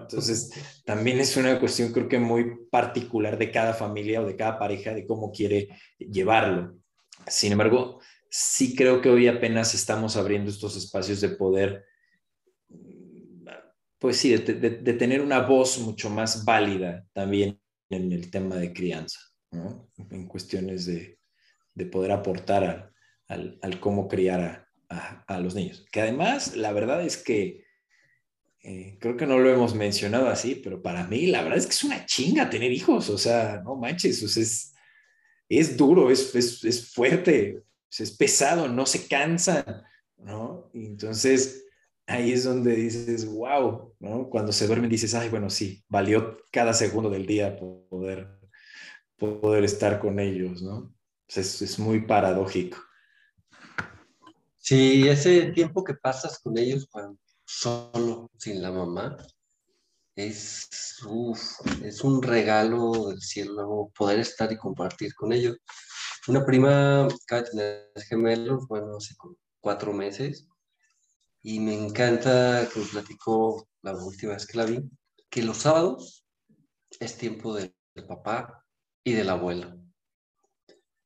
[0.00, 4.58] entonces, también es una cuestión creo que muy particular de cada familia o de cada
[4.58, 6.76] pareja, de cómo quiere llevarlo.
[7.26, 8.00] Sin embargo,
[8.36, 11.84] sí creo que hoy apenas estamos abriendo estos espacios de poder
[14.00, 19.18] pues sí, de, tener una voz mucho más válida también en el tema de crianza,
[20.10, 21.18] en cuestiones de,
[21.74, 22.92] de poder aportar
[23.28, 25.86] al, al, cómo criar a, a, los niños.
[25.90, 27.64] Que además, la verdad es que
[28.62, 31.72] eh, creo que no lo hemos mencionado así, pero para mí la verdad es que
[31.72, 34.74] es una chinga tener hijos, o sea, no manches, es,
[35.48, 37.63] es duro, es, es, es fuerte,
[38.00, 39.84] es pesado, no se cansa,
[40.16, 40.70] ¿no?
[40.74, 41.64] Entonces
[42.06, 44.28] ahí es donde dices, wow, ¿no?
[44.28, 48.28] Cuando se duermen dices, ay, bueno, sí, valió cada segundo del día poder,
[49.16, 50.94] poder estar con ellos, ¿no?
[51.28, 52.78] Es, es muy paradójico.
[54.58, 59.16] Sí, ese tiempo que pasas con ellos cuando solo, sin la mamá,
[60.16, 60.68] es,
[61.82, 65.56] es un regalo del cielo poder estar y compartir con ellos.
[66.26, 69.14] Una prima acaba de tener gemelos, bueno, hace
[69.60, 70.48] cuatro meses,
[71.42, 74.82] y me encanta que me platicó la última vez que la vi,
[75.28, 76.24] que los sábados
[76.98, 77.74] es tiempo del,
[78.08, 78.64] papá
[79.04, 79.78] y del abuelo.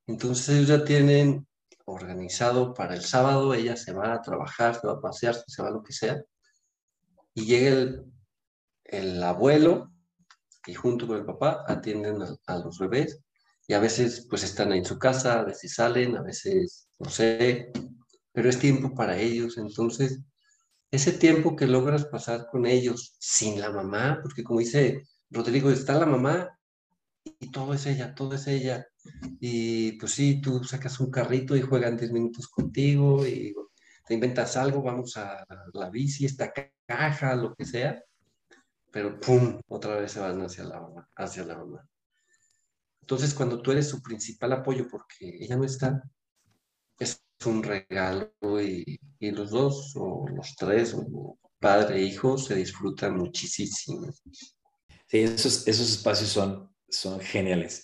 [0.07, 1.47] Entonces ellos ya tienen
[1.85, 5.69] organizado para el sábado, ella se va a trabajar, se va a pasear, se va
[5.69, 6.23] a lo que sea,
[7.35, 8.05] y llega el,
[8.85, 9.93] el abuelo
[10.67, 13.21] y junto con el papá atienden a, los bebés
[13.69, 17.09] y a veces pues están ahí en su casa, a veces salen, a veces no
[17.11, 17.71] sé,
[18.33, 20.21] pero es tiempo para ellos, entonces
[20.91, 25.99] ese tiempo que logras pasar con ellos sin la mamá, porque como dice Rodrigo, está
[25.99, 26.59] la mamá
[27.39, 28.87] y todo es ella, todo es ella.
[29.39, 33.55] Y pues sí, tú sacas un carrito y juegan 10 minutos contigo y
[34.07, 36.53] te inventas algo, vamos a la bici, esta
[36.87, 38.03] caja, lo que sea,
[38.91, 39.61] pero ¡pum!
[39.69, 41.87] Otra vez se van hacia la mamá, hacia la mamá.
[43.09, 46.03] Entonces, cuando tú eres su principal apoyo porque ella no está,
[46.99, 52.55] es un regalo y, y los dos o los tres, o padre e hijo, se
[52.55, 54.13] disfrutan muchísimo.
[55.07, 57.83] Sí, esos, esos espacios son, son geniales.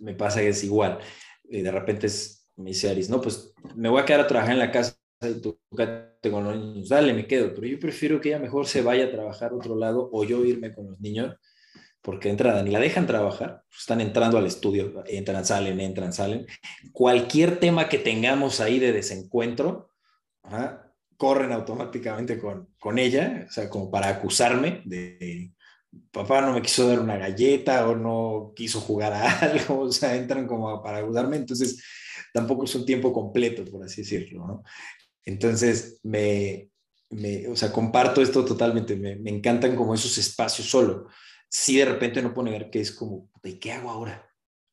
[0.00, 1.00] Me pasa que es igual.
[1.44, 4.54] Y de repente es, me dice Aris, no, pues me voy a quedar a trabajar
[4.54, 4.96] en la casa
[5.42, 5.60] tú
[6.30, 9.10] con los niños, dale, me quedo, pero yo prefiero que ella mejor se vaya a
[9.10, 11.36] trabajar a otro lado o yo irme con los niños,
[12.02, 16.46] porque entran y la dejan trabajar, están entrando al estudio, entran, salen, entran, salen.
[16.92, 19.90] Cualquier tema que tengamos ahí de desencuentro,
[21.16, 25.52] corren automáticamente con, con ella, o sea, como para acusarme de,
[26.10, 30.16] papá no me quiso dar una galleta o no quiso jugar a algo, o sea,
[30.16, 31.82] entran como para acusarme, entonces
[32.32, 34.64] tampoco es un tiempo completo, por así decirlo, ¿no?
[35.24, 36.70] Entonces, me,
[37.10, 41.08] me, o sea, comparto esto totalmente, me, me encantan como esos espacios solo.
[41.50, 44.30] Si de repente no puedo negar que es como, ¿y qué hago ahora?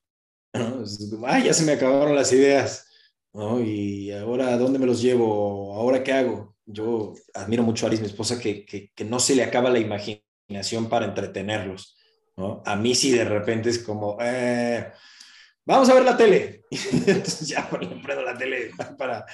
[0.53, 0.83] ¿No?
[1.25, 2.87] ah, ya se me acabaron las ideas,
[3.33, 3.61] ¿no?
[3.61, 5.73] Y ahora, ¿dónde me los llevo?
[5.73, 6.55] ¿Ahora qué hago?
[6.65, 10.89] Yo admiro mucho a Aris, mi esposa, que, que, no se le acaba la imaginación
[10.89, 11.97] para entretenerlos.
[12.65, 14.91] A mí sí de repente es como, eh,
[15.65, 16.63] vamos a ver la tele.
[16.71, 19.25] Entonces ya prendo la tele para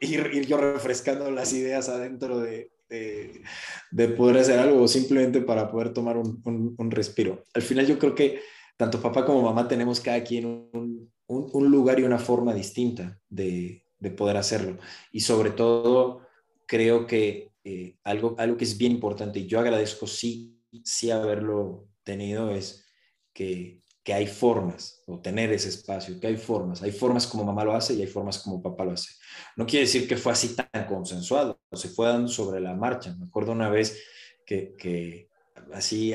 [0.00, 6.16] ir, yo refrescando las ideas adentro de, de, poder hacer algo simplemente para poder tomar
[6.16, 6.42] un,
[6.76, 7.44] un, respiro.
[7.54, 8.40] Al final yo creo que
[8.76, 13.84] tanto papá como mamá tenemos cada quien un, un lugar y una forma distinta de,
[13.98, 14.78] de, poder hacerlo.
[15.10, 16.20] Y sobre todo
[16.66, 21.88] creo que eh, algo, algo que es bien importante y yo agradezco sí, sí haberlo
[22.02, 22.84] tenido es
[23.32, 26.82] que que hay formas, o tener ese espacio, que hay formas.
[26.82, 29.14] Hay formas como mamá lo hace y hay formas como papá lo hace.
[29.56, 33.14] No quiere decir que fue así tan consensuado, se fue dando sobre la marcha.
[33.16, 34.02] Me acuerdo una vez
[34.44, 35.28] que, que
[35.72, 36.14] así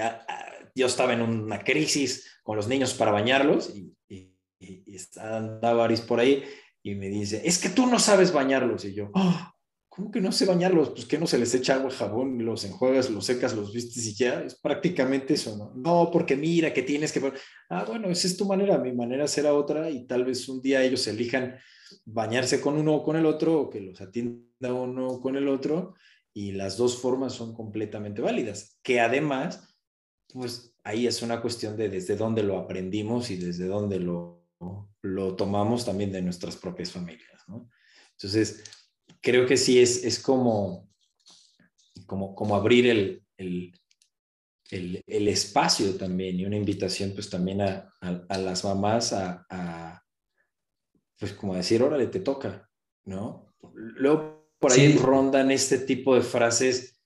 [0.75, 6.01] yo estaba en una crisis con los niños para bañarlos y, y, y, andaba Aris
[6.01, 6.43] por ahí
[6.83, 8.83] y me dice, es que tú no sabes bañarlos.
[8.85, 9.51] Y yo, oh,
[9.97, 10.91] ¿Cómo que no sé bañarlos?
[10.91, 14.13] Pues que no se les echa agua, jabón, los enjuagas, los secas, los vistes y
[14.13, 15.73] ya, es prácticamente eso, ¿no?
[15.73, 17.33] No, porque mira que tienes que...
[17.67, 20.83] Ah, bueno, esa es tu manera, mi manera será otra y tal vez un día
[20.83, 21.57] ellos elijan
[22.05, 25.95] bañarse con uno o con el otro o que los atienda uno con el otro
[26.31, 29.67] y las dos formas son completamente válidas, que además,
[30.31, 34.47] pues ahí es una cuestión de desde dónde lo aprendimos y desde dónde lo,
[35.01, 37.67] lo tomamos también de nuestras propias familias, ¿no?
[38.11, 38.63] Entonces,
[39.27, 40.89] creo que sí es, es como,
[42.05, 43.73] como, como abrir el, el,
[45.05, 50.01] el, espacio también y una invitación pues también a, a, las mamás a, a,
[51.19, 52.69] pues como decir, órale, te toca,
[53.03, 53.53] ¿no?
[53.73, 56.97] Luego por ahí rondan este tipo de frases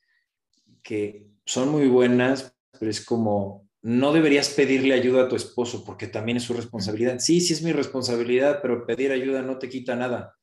[0.83, 6.05] que son muy buenas, pero es como, no deberías pedirle ayuda a tu esposo porque
[6.05, 7.17] también es su responsabilidad.
[7.17, 10.35] Sí, sí es mi responsabilidad, pero pedir ayuda no te quita nada.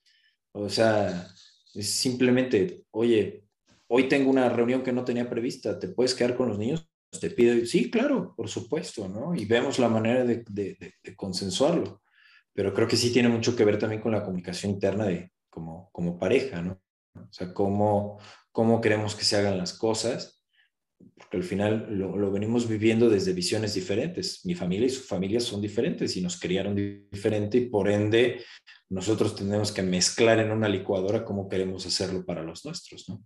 [0.50, 1.30] O sea,
[1.74, 3.44] es simplemente, oye,
[3.88, 6.88] hoy tengo una reunión que no tenía prevista, ¿te puedes quedar con los niños?
[7.20, 9.35] Te pido, sí, claro, por supuesto, ¿no?
[9.35, 12.02] Y vemos la manera de, de, consensuarlo.
[12.52, 15.88] Pero creo que sí tiene mucho que ver también con la comunicación interna de como,
[15.92, 16.81] como pareja, ¿no?
[17.14, 18.18] O sea, cómo,
[18.52, 20.44] cómo queremos que se hagan las cosas,
[21.16, 24.44] porque al final lo, lo, venimos viviendo desde visiones diferentes.
[24.44, 28.44] Mi familia y su familia son diferentes y nos criaron diferente y por ende
[28.90, 33.22] nosotros tenemos que mezclar en una licuadora como queremos hacerlo para los nuestros, ¿no?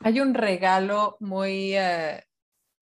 [0.00, 2.22] Hay un regalo muy, eh,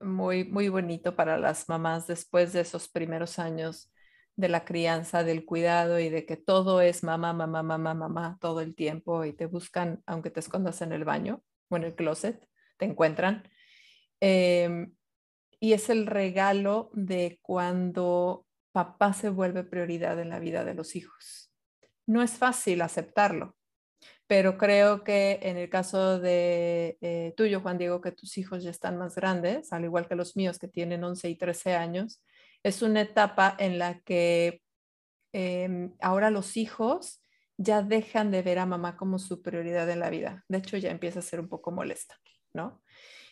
[0.01, 3.90] muy, muy bonito para las mamás después de esos primeros años
[4.37, 8.61] de la crianza, del cuidado y de que todo es mamá, mamá, mamá, mamá todo
[8.61, 12.47] el tiempo y te buscan, aunque te escondas en el baño o en el closet,
[12.77, 13.49] te encuentran.
[14.21, 14.95] Em,
[15.59, 20.95] y es el regalo de cuando papá se vuelve prioridad en la vida de los
[20.97, 21.45] hijos
[22.07, 23.57] no es fácil aceptarlo,
[24.27, 28.71] pero creo que en el caso de eh, tuyo, Juan Diego, que tus hijos ya
[28.71, 32.23] están más grandes, al igual que los míos que tienen 11 y 13 años,
[32.62, 34.62] es una etapa en la que
[35.33, 37.23] em, ahora los hijos
[37.59, 40.44] ya dejan de ver a mamá como su prioridad en la vida.
[40.48, 42.19] De hecho, ya empieza a ser un poco molesta,
[42.52, 42.83] ¿no?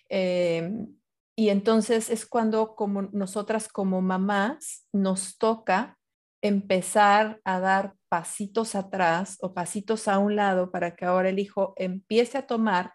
[0.09, 0.97] Em,
[1.37, 5.99] y entonces es cuando como nosotras como mamás nos toca
[6.43, 11.75] empezar a dar pasitos atrás o pasitos a un lado para que ahora el hijo
[11.77, 12.95] empiece a tomar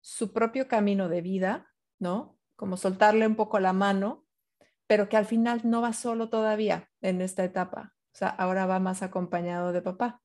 [0.00, 1.68] su propio camino de vida,
[2.00, 2.36] ¿no?
[2.56, 4.26] Como soltarle un poco la mano,
[4.88, 7.94] pero que al final no va solo todavía en esta etapa.
[8.12, 10.20] O sea, ahora va más acompañado de papá.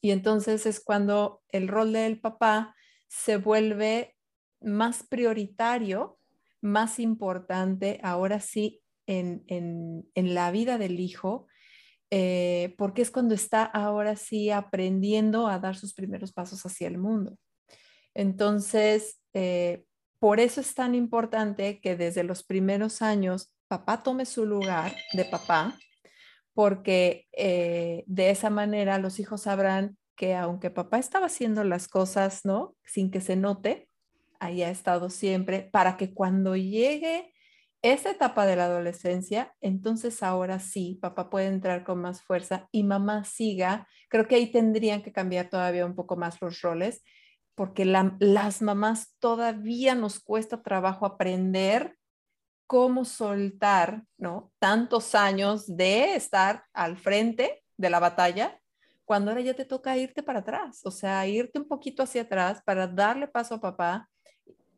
[0.00, 2.74] Y entonces es cuando el rol del papá
[3.06, 4.16] se vuelve
[4.62, 6.18] más prioritario,
[6.62, 9.44] más importante, ahora sí, en,
[10.14, 11.48] la vida del hijo,
[12.10, 16.98] eh, porque es cuando está ahora sí aprendiendo a dar sus primeros pasos hacia el
[16.98, 17.36] mundo.
[18.14, 19.84] Entonces, eh,
[20.18, 25.24] por eso es tan importante que desde los primeros años papá tome su lugar de
[25.24, 25.76] papá,
[26.54, 32.44] porque eh, de esa manera los hijos sabrán que aunque papá estaba haciendo las cosas,
[32.44, 32.74] ¿no?
[32.84, 33.88] Sin que se note,
[34.40, 37.34] ahí ha estado siempre, para que cuando llegue
[37.82, 42.82] esa etapa de la adolescencia, entonces ahora sí, papá puede entrar con más fuerza y
[42.82, 43.86] mamá siga.
[44.08, 47.02] Creo que ahí tendrían que cambiar todavía un poco más los roles,
[47.54, 51.96] porque las mamás todavía nos cuesta trabajo aprender
[52.66, 54.52] cómo soltar, ¿no?
[54.58, 58.60] Tantos años de estar al frente de la batalla,
[59.04, 62.60] cuando ahora ya te toca irte para atrás, o sea, irte un poquito hacia atrás
[62.64, 64.08] para darle paso a papá.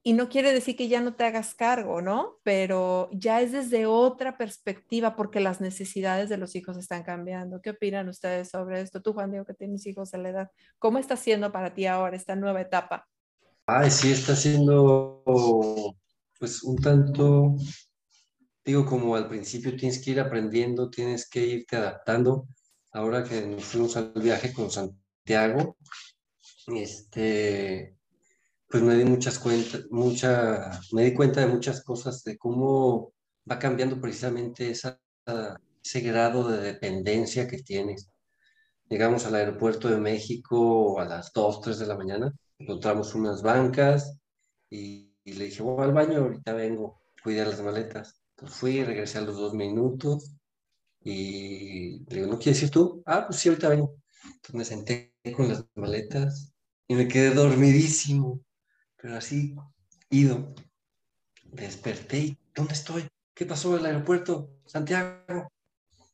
[0.03, 2.39] Y no quiere decir que ya no te hagas cargo, ¿no?
[2.43, 7.61] Pero ya es desde otra perspectiva porque las necesidades de los hijos están cambiando.
[7.61, 9.03] ¿Qué opinan ustedes sobre esto?
[9.03, 12.17] Tú, Juan Diego, que tienes hijos a la edad, ¿cómo está siendo para ti ahora
[12.17, 13.07] esta nueva etapa?
[13.67, 15.23] Ay, sí, está siendo
[16.39, 17.57] pues un tanto,
[18.65, 22.47] digo, como al principio tienes que ir aprendiendo, tienes que irte adaptando.
[22.93, 25.77] Ahora que nos fuimos al viaje con Santiago,
[26.69, 27.98] este,
[28.69, 33.13] pues me di muchas cuentas, mucha, me di cuenta de muchas cosas, de cómo
[33.51, 35.01] va cambiando precisamente esa,
[35.85, 38.11] ese grado de dependencia que tienes.
[38.89, 44.17] Llegamos al aeropuerto de México a las 2, 3 de la mañana, encontramos unas bancas
[44.71, 48.23] y y le dije, voy al baño, ahorita vengo, cuidé las maletas.
[48.31, 50.33] Entonces fui, regresé a los dos minutos
[51.03, 53.03] y le digo, ¿no quieres ir tú?
[53.07, 53.97] Ah, pues sí, ahorita vengo.
[54.25, 56.53] Entonces me senté con las maletas
[56.89, 58.41] y me quedé dormidísimo,
[59.09, 59.57] pero así,
[60.11, 60.55] ido.
[61.45, 63.09] Desperté y, ¿dónde estoy?
[63.33, 64.51] ¿Qué pasó en el aeropuerto?
[64.67, 65.51] Santiago.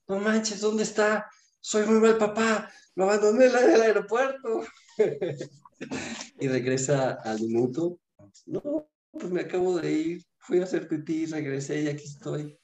[0.06, 1.28] No manches, ¿dónde está?
[1.60, 4.62] Soy muy mal papá, lo abandoné en el aeropuerto.
[6.38, 7.98] y regresa al minuto.
[8.46, 12.56] No, pues me acabo de ir, fui a hacer pipí, regresé y aquí estoy.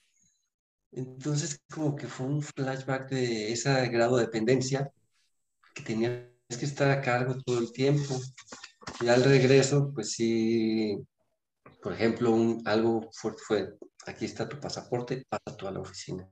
[0.93, 4.93] Entonces, como que fue un flashback de ese grado de dependencia
[5.75, 6.23] que tenías
[6.57, 8.17] que estar a cargo todo el tiempo.
[9.01, 10.97] Y al regreso, pues sí,
[11.83, 13.75] por ejemplo, un, algo fuerte fue,
[14.07, 16.29] aquí está tu pasaporte, pasa tú a la oficina.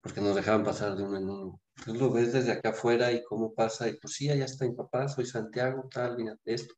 [0.00, 1.60] Porque nos dejaban pasar de uno en uno.
[1.78, 4.74] Entonces lo ves desde acá afuera y cómo pasa, y pues sí, allá está mi
[4.74, 6.74] papá, soy Santiago, tal, mira esto.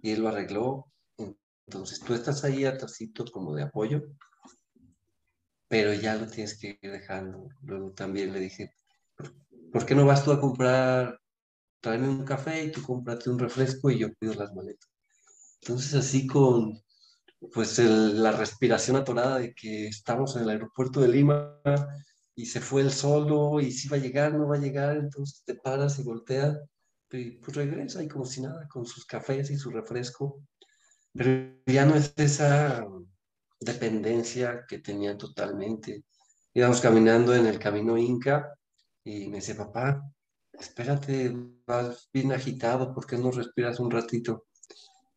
[0.00, 0.86] Y él lo arregló,
[1.66, 4.02] entonces tú estás ahí atrásito como de apoyo,
[5.68, 7.48] pero ya lo tienes que ir dejando.
[7.62, 8.72] Luego también le dije,
[9.72, 11.18] ¿por qué no vas tú a comprar,
[11.80, 14.90] tráeme un café y tú cómprate un refresco y yo pido las maletas?
[15.62, 16.80] Entonces así con
[17.52, 21.60] pues la respiración atorada de que estamos en el aeropuerto de Lima
[22.34, 25.42] y se fue el solo y si va a llegar, no va a llegar, entonces
[25.44, 26.58] te paras y volteas
[27.10, 30.42] y pues regresa y como si nada, con sus cafés y su refresco
[31.16, 32.86] pero ya no es esa
[33.60, 36.04] dependencia que tenían totalmente.
[36.52, 38.54] Íbamos caminando en el camino Inca
[39.02, 40.02] y me dice, papá,
[40.58, 41.34] espérate,
[41.66, 44.46] vas bien agitado, ¿por qué no respiras un ratito?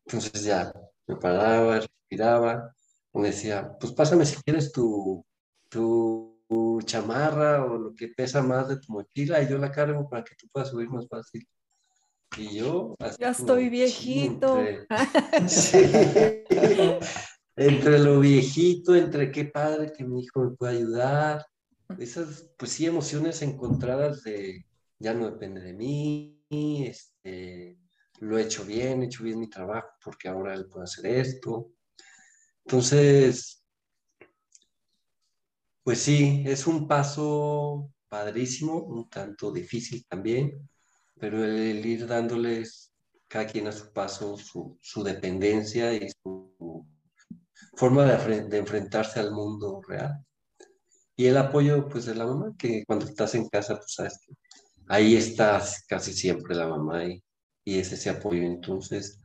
[0.06, 0.72] Entonces ya
[1.06, 2.74] me paraba, respiraba,
[3.12, 5.24] me decía, pues pásame si quieres tu,
[5.68, 6.30] tu
[6.84, 10.34] chamarra o lo que pesa más de tu mochila y yo la cargo para que
[10.36, 11.46] tú puedas subir más fácil.
[12.36, 12.94] Y yo...
[13.18, 14.58] Ya estoy viejito.
[17.56, 21.44] Entre, lo viejito, entre qué padre que mi hijo me puede ayudar.
[21.98, 24.64] Esas, pues sí, emociones encontradas de
[25.00, 26.44] ya no depende de mí,
[26.86, 27.78] este,
[28.20, 31.72] lo he hecho bien, he hecho bien mi trabajo porque ahora él puede hacer esto.
[32.64, 33.64] Entonces,
[35.82, 40.68] pues sí, es un paso padrísimo, un tanto difícil también,
[41.18, 42.92] pero el, ir dándoles
[43.26, 46.86] cada quien a su paso su, dependencia y su
[47.74, 50.24] forma de, de, enfrentarse al mundo real.
[51.16, 54.34] Y el apoyo, pues, de la mamá, que cuando estás en casa, pues, sabes que
[54.90, 57.22] ahí estás casi siempre la mamá y,
[57.64, 58.42] y es ese apoyo.
[58.42, 59.20] Entonces,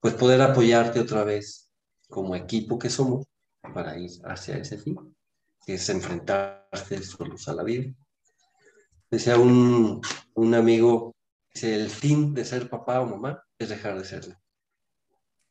[0.00, 1.70] pues, poder apoyarte otra vez
[2.08, 3.26] como equipo que somos
[3.74, 4.96] para ir hacia ese fin,
[5.66, 7.92] que es enfrentarse solos a la vida.
[9.10, 10.00] Decía un,
[10.34, 11.14] un amigo
[11.62, 14.36] el fin de ser papá o mamá es dejar de serlo.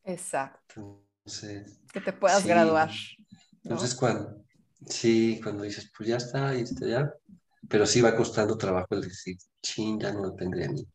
[0.04, 1.04] Exacto.
[1.92, 2.92] que te puedas graduar.
[3.64, 4.46] Entonces, cuando,
[4.88, 7.14] sí, cuando dices, pues ya está, y está ya,
[7.70, 10.88] pero sí va costando trabajo el decir, ching, ya no depende de mí.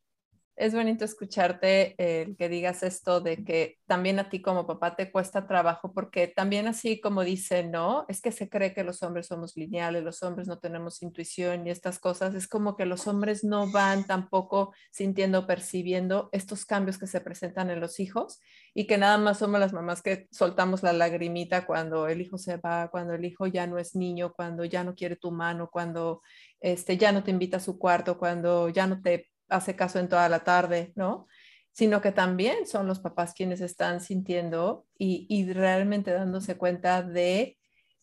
[0.54, 5.10] es bonito escucharte eh, que digas esto de que también a ti como papá te
[5.10, 8.04] cuesta trabajo, porque también así como dice, ¿no?
[8.08, 11.70] Es que se cree que los hombres somos lineales, los hombres no tenemos intuición y
[11.70, 12.34] estas cosas.
[12.34, 17.70] Es como que los hombres no van tampoco sintiendo, percibiendo estos cambios que se presentan
[17.70, 18.38] en los hijos
[18.74, 22.58] y que nada más somos las mamás que soltamos la lagrimita cuando el hijo se
[22.58, 26.22] va, cuando el hijo ya no es niño, cuando ya no quiere tu mano, cuando
[26.62, 30.08] este, ya no te invita a su cuarto, cuando ya no te hace caso en
[30.08, 31.26] toda la tarde, ¿no?
[31.72, 37.58] Sino que también son los papás quienes están sintiendo y, realmente dándose cuenta de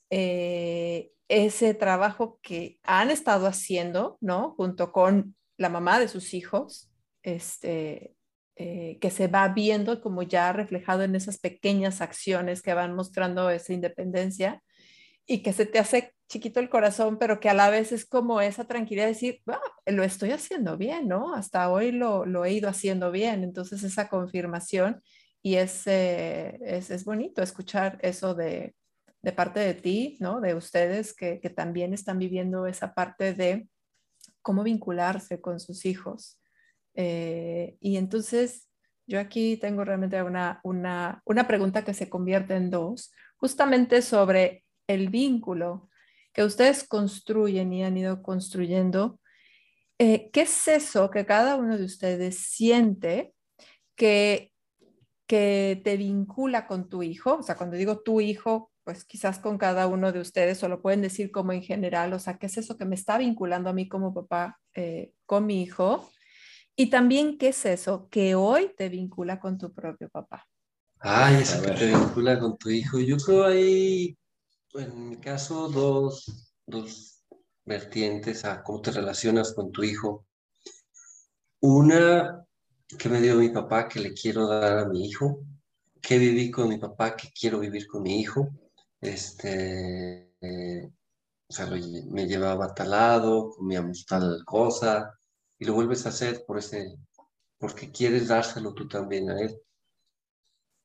[0.09, 4.55] eh, ese trabajo que han estado haciendo, ¿no?
[4.57, 6.91] Junto con la mamá de sus hijos,
[7.23, 8.15] este,
[8.55, 13.49] eh, que se va viendo como ya reflejado en esas pequeñas acciones que van mostrando
[13.49, 14.61] esa independencia
[15.25, 18.39] y que se te hace chiquito el corazón, pero que a la vez es como
[18.39, 21.33] esa tranquilidad de decir, ah, lo estoy haciendo bien, ¿no?
[21.33, 23.43] Hasta hoy lo, lo he ido haciendo bien.
[23.43, 25.01] Entonces esa confirmación
[25.41, 28.75] y es, eh, es, es, bonito escuchar eso de,
[29.23, 30.39] de, parte de ti, ¿no?
[30.39, 33.67] De ustedes que, que, también están viviendo esa parte de
[34.41, 36.39] cómo vincularse con sus hijos.
[36.93, 38.69] Eh, y entonces
[39.07, 44.63] yo aquí tengo realmente una, una, una pregunta que se convierte en dos, justamente sobre
[44.87, 45.89] el vínculo
[46.33, 49.19] que ustedes construyen y han ido construyendo,
[49.97, 53.33] eh, ¿qué es eso que cada uno de ustedes siente
[53.95, 54.53] que,
[55.27, 57.37] que te vincula con tu hijo?
[57.37, 60.81] O sea, cuando digo tu hijo, pues quizás con cada uno de ustedes, o lo
[60.81, 63.73] pueden decir como en general, o sea, ¿qué es eso que me está vinculando a
[63.73, 66.09] mí como papá eh, con mi hijo?
[66.75, 70.47] Y también, ¿qué es eso que hoy te vincula con tu propio papá?
[71.01, 72.99] Ay, eso que te vincula con tu hijo.
[72.99, 74.17] Yo creo ahí
[74.73, 77.23] en mi caso, dos, dos
[77.65, 80.25] vertientes a cómo te relacionas con tu hijo.
[81.61, 82.45] Una
[82.97, 85.41] que me dio mi papá que le quiero dar a mi hijo,
[86.01, 88.49] que viví con mi papá que quiero vivir con mi hijo.
[89.01, 90.33] Este,
[91.47, 95.19] o sea, me llevaba tal lado, comíamos tal cosa,
[95.57, 96.95] y lo vuelves a hacer por ese,
[97.57, 99.59] porque quieres dárselo tú también a él.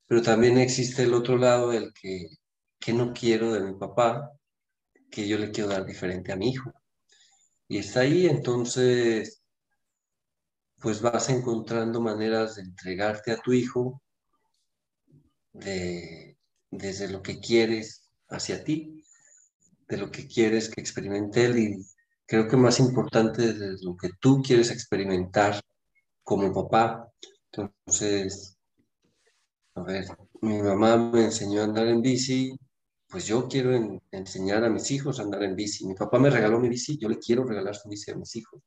[0.07, 2.29] Pero también existe el otro lado, el que
[2.79, 4.31] ¿qué no quiero de mi papá
[5.11, 6.73] que yo le quiero dar diferente a mi hijo?
[7.69, 9.43] Y está ahí, entonces,
[10.81, 14.03] pues vas encontrando maneras de entregarte a tu hijo
[15.53, 19.03] desde lo que quieres hacia ti,
[19.89, 21.87] de lo que quieres que experimente él y
[22.27, 25.61] creo que más importante desde lo que tú quieres experimentar
[26.23, 27.09] como papá.
[27.53, 28.59] Entonces,
[29.75, 30.07] a ver,
[30.41, 32.59] mi mamá me enseñó a andar en bici,
[33.15, 35.87] pues yo quiero enseñar a mis hijos a andar en bici.
[35.87, 38.61] Mi papá me regaló mi bici, yo le quiero regalar su bici a mis hijos.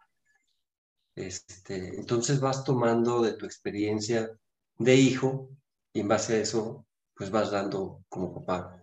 [1.13, 4.31] Este, entonces vas tomando de tu experiencia
[4.77, 5.49] de hijo
[5.91, 8.81] y en base a eso, pues vas dando como papá.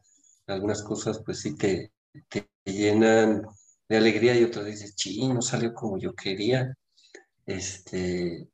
[0.48, 1.94] Algunas cosas, pues sí te,
[2.28, 3.46] te llenan
[3.88, 6.76] de alegría y otras dices, sí, no salió como yo quería.
[7.46, 8.50] Este,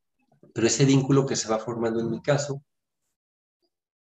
[0.54, 2.62] pero ese vínculo que se va formando en mi caso,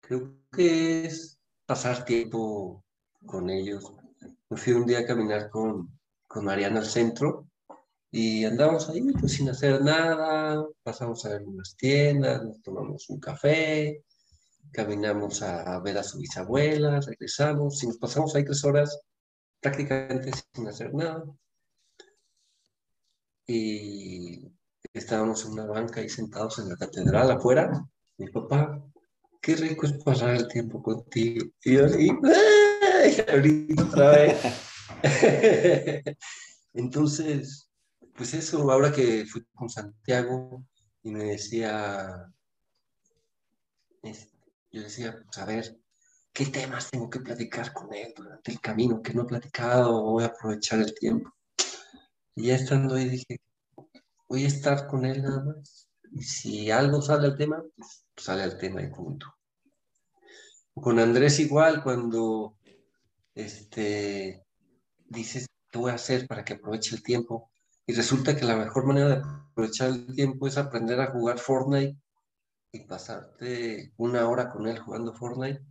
[0.00, 2.83] creo que es pasar tiempo
[3.26, 3.92] con ellos.
[4.48, 7.48] Me fui un día a caminar con, con Mariana al centro
[8.10, 13.18] y andamos ahí pues sin hacer nada, pasamos a ver unas tiendas, nos tomamos un
[13.18, 14.04] café,
[14.70, 19.00] caminamos a, ver a su bisabuela, regresamos y nos pasamos ahí tres horas
[19.60, 21.24] prácticamente sin hacer nada.
[23.48, 24.48] Y
[24.92, 27.84] estábamos en una banca ahí sentados en la catedral afuera.
[28.16, 28.80] Mi papá,
[29.40, 31.46] qué rico es pasar el tiempo contigo.
[31.64, 31.86] Y yo
[33.28, 34.42] ahorita otra vez.
[36.74, 37.68] Entonces,
[38.14, 40.64] pues eso, ahora que fui con Santiago
[41.02, 42.32] y me decía,
[44.72, 45.78] yo decía, pues a ver,
[46.32, 50.02] ¿qué temas tengo que platicar con él durante el camino que no he platicado?
[50.02, 51.32] Voy a aprovechar el tiempo.
[52.34, 53.40] Y ya estando ahí dije,
[54.28, 55.88] voy a estar con él nada más.
[56.10, 59.26] Y si algo sale al tema, pues sale al tema y punto.
[60.74, 62.56] Con Andrés igual, cuando
[63.34, 64.44] este,
[65.06, 67.50] dices, ¿qué voy a hacer para que aproveche el tiempo?
[67.86, 71.98] Y resulta que la mejor manera de aprovechar el tiempo es aprender a jugar Fortnite
[72.72, 75.62] y pasarte una hora con él jugando Fortnite.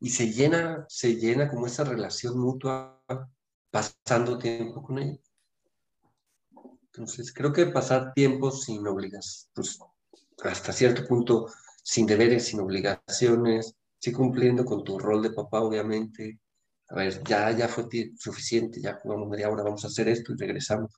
[0.00, 3.02] Y se llena, se llena como esa relación mutua
[3.70, 5.20] pasando tiempo con él.
[6.86, 9.78] Entonces, creo que pasar tiempo sin obligaciones, pues
[10.44, 11.46] hasta cierto punto,
[11.82, 16.40] sin deberes, sin obligaciones, sí cumpliendo con tu rol de papá, obviamente,
[16.88, 20.36] a ver, ya, ya fue suficiente, ya jugamos media hora, vamos a hacer esto y
[20.36, 20.92] regresamos.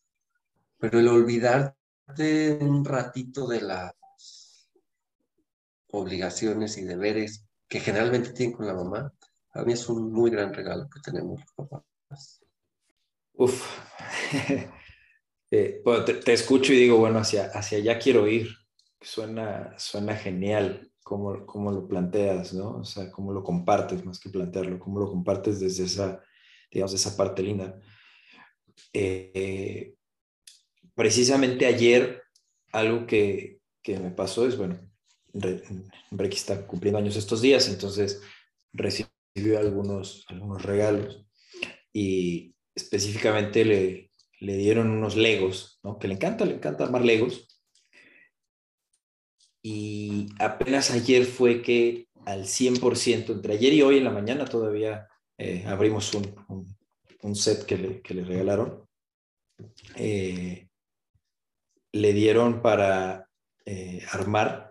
[0.78, 3.94] Pero el olvidarte un ratito de la,
[5.90, 9.12] obligaciones y deberes que generalmente tienen con la mamá,
[9.52, 12.40] a mí es un muy gran regalo que tenemos los papás.
[13.34, 13.66] Uf,
[15.50, 15.82] eh,
[16.24, 18.48] te, escucho y digo, bueno, hacia, hacia allá quiero ir.
[19.00, 22.80] Suena, suena genial cómo, cómo lo planteas, ¿no?
[22.80, 26.22] O sea, cómo lo compartes más que plantearlo, cómo lo compartes desde esa,
[26.70, 27.80] digamos, esa parte linda.
[28.92, 29.94] Eh,
[30.94, 32.22] precisamente ayer,
[32.72, 34.78] algo que, que me pasó es, bueno,
[36.10, 38.20] Brecky está cumpliendo años estos días, entonces
[38.74, 41.24] recibió algunos, algunos regalos
[41.90, 45.98] y específicamente le, le dieron unos legos, ¿no?
[45.98, 47.48] que le encanta, le encanta armar legos.
[49.62, 55.08] Y apenas ayer fue que al 100%, entre ayer y hoy en la mañana todavía
[55.36, 56.76] eh, abrimos un,
[57.22, 58.86] un, set que le, que le regalaron.
[59.96, 60.68] Eh,
[61.92, 63.28] le dieron para
[63.64, 64.68] eh, armar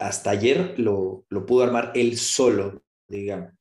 [0.00, 3.52] hasta ayer lo, pudo armar él solo, digamos,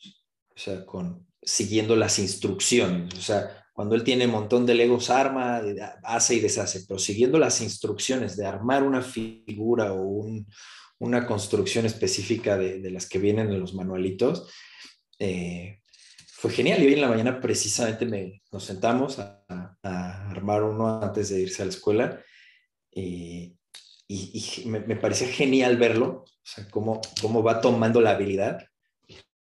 [0.56, 3.14] o sea, con, siguiendo las instrucciones.
[3.14, 5.62] O sea, cuando él tiene un montón de legos, arma,
[6.04, 10.28] hace y deshace, pero siguiendo las instrucciones de armar una figura o
[10.98, 14.52] una construcción específica de, las que vienen en los manualitos,
[15.18, 15.80] eh,
[16.28, 16.84] fue genial.
[16.84, 19.46] Y hoy en la mañana precisamente me, nos sentamos a,
[19.82, 22.22] armar uno antes de irse a la escuela.
[22.92, 23.56] Y,
[24.10, 28.60] y, me, me, parecía genial verlo, o sea, cómo, cómo va tomando la habilidad,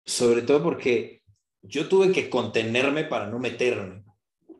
[0.05, 1.21] sobre todo porque
[1.61, 4.04] yo tuve que contenerme para no meterme.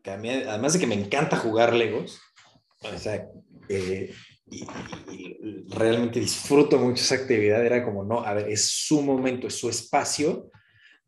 [0.05, 2.21] Que a mí, además de que me encanta jugar Legos,
[2.81, 3.27] o sea,
[3.67, 4.13] eh,
[4.49, 4.65] y,
[5.75, 9.67] realmente disfruto mucho esa actividad, era como, no, a ver, es su momento, es su
[9.67, 10.49] espacio,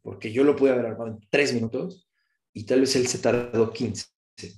[0.01, 2.09] porque yo lo pude haber armado en tres minutos
[2.51, 4.05] y tal vez él se tardó 15,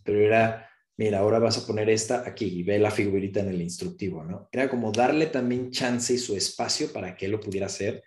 [0.04, 0.70] pero era
[1.00, 4.50] mira, ahora vas a poner esta aquí y ve la figurita en el instructivo, ¿no?
[4.52, 8.04] Era como darle también chance y su espacio para que él lo pudiera hacer.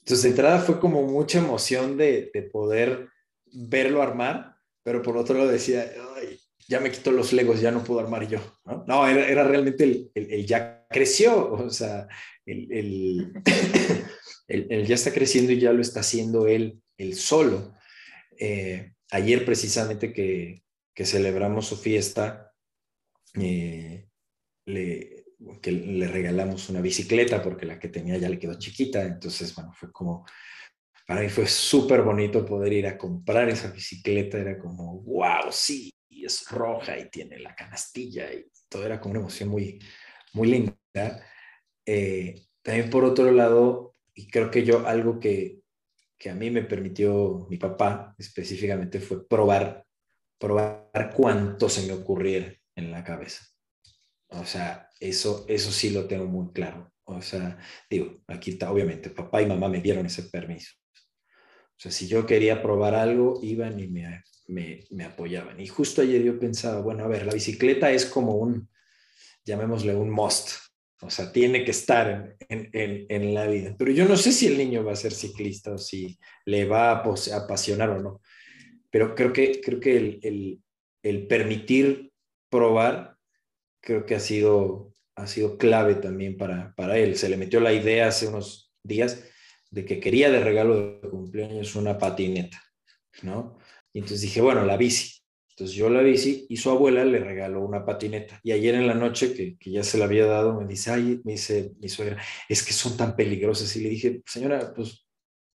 [0.00, 3.08] Entonces, de entrada fue como mucha emoción de, poder
[3.46, 5.90] verlo armar, pero por otro lado decía,
[6.68, 8.84] ya me quitó los legos, ya no puedo armar yo, ¿no?
[8.86, 12.08] No, era, realmente el, ya creció, o sea,
[12.46, 13.32] el,
[14.48, 17.74] el, ya está creciendo y ya lo está haciendo él, él solo.
[18.38, 20.62] Eh, ayer precisamente que,
[20.94, 22.52] que celebramos su fiesta,
[23.34, 24.06] eh,
[24.66, 25.24] le,
[25.60, 29.72] que le regalamos una bicicleta porque la que tenía ya le quedó chiquita, entonces, bueno,
[29.72, 30.26] fue como,
[31.12, 35.92] para mí fue súper bonito poder ir a comprar esa bicicleta, era como, wow, sí,
[36.08, 39.78] es roja y tiene la canastilla y todo era como una emoción muy,
[40.32, 41.22] muy linda.
[41.84, 45.60] Eh, también por otro lado, y creo que yo algo que,
[46.16, 49.84] que a mí me permitió mi papá específicamente fue probar
[50.38, 53.44] probar cuánto se me ocurriera en la cabeza.
[54.28, 56.90] O sea, eso, eso sí lo tengo muy claro.
[57.04, 57.58] O sea,
[57.90, 60.72] digo, aquí está, obviamente, papá y mamá me dieron ese permiso.
[61.82, 65.58] Sea, si yo quería probar algo, iban y me, me, me apoyaban.
[65.60, 68.68] Y justo ayer yo pensaba, bueno, a ver, la bicicleta es como un,
[69.44, 70.50] llamémosle un must.
[71.00, 73.74] O sea, tiene que estar en, en, en, la vida.
[73.76, 76.92] Pero yo no sé si el niño va a ser ciclista o si le va
[76.92, 77.02] a
[77.34, 78.20] apasionar o no
[78.92, 80.60] pero creo que, creo que el,
[81.02, 82.12] el, permitir
[82.50, 83.16] probar,
[83.80, 87.16] creo que ha sido, ha sido clave también para, para él.
[87.16, 89.24] Se le metió la idea hace unos días
[89.72, 92.62] de que quería de regalo de cumpleaños una patineta,
[93.22, 93.58] ¿no?
[93.92, 95.22] Y entonces dije, bueno, la bici.
[95.50, 98.38] Entonces yo la bici y su abuela le regaló una patineta.
[98.42, 101.20] Y ayer en la noche, que, que, ya se la había dado, me dice, ay,
[101.24, 103.74] me dice mi suegra, es que son tan peligrosas.
[103.76, 105.06] Y le dije, señora, pues,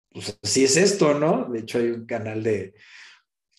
[0.09, 1.49] pues así es esto, ¿no?
[1.51, 2.75] De hecho hay un canal de,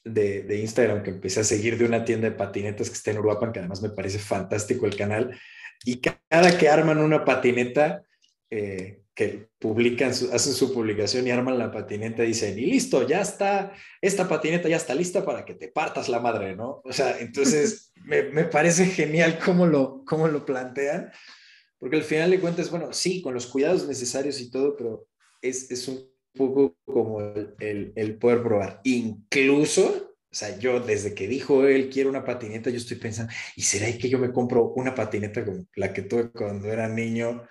[0.05, 3.53] de, Instagram que empecé a seguir de una tienda de patinetas que está en Uruapan,
[3.53, 5.37] que además me parece fantástico el canal.
[5.85, 8.05] Y cada que arman una patineta,
[8.51, 13.73] eh, que publican, hacen su publicación y arman la patineta, dicen, y listo, ya está,
[14.01, 16.83] esta patineta ya está lista para que te partas la madre, ¿no?
[16.85, 21.13] O sea, entonces me, me, parece genial cómo lo, cómo lo plantean,
[21.79, 25.07] porque al final de cuentas, bueno, sí, con los cuidados necesarios y todo, pero
[25.41, 28.81] es, es un poco como el, el, poder probar.
[28.85, 33.63] Incluso, o sea, yo desde que dijo él quiero una patineta, yo estoy pensando, ¿y
[33.63, 37.47] será que yo me compro una patineta como la que tuve cuando era niño?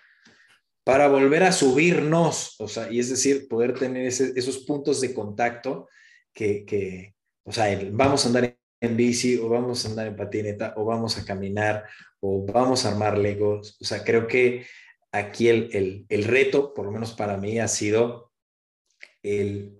[0.83, 5.87] Para volver a subirnos, o sea, y es decir, poder tener esos puntos de contacto
[6.33, 7.13] que,
[7.43, 11.17] o sea, vamos a andar en bici o vamos a andar en patineta o vamos
[11.17, 11.85] a caminar
[12.19, 14.65] o vamos a armar legos, o sea, creo que
[15.11, 18.31] aquí el, el, el reto, por lo menos para mí, ha sido
[19.21, 19.79] el,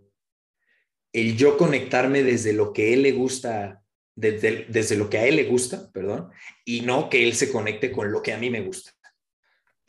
[1.12, 3.84] el yo conectarme desde lo que él le gusta,
[4.16, 6.30] desde, desde lo que a él le gusta, perdón,
[6.64, 8.92] y no que él se conecte con lo que a mí me gusta.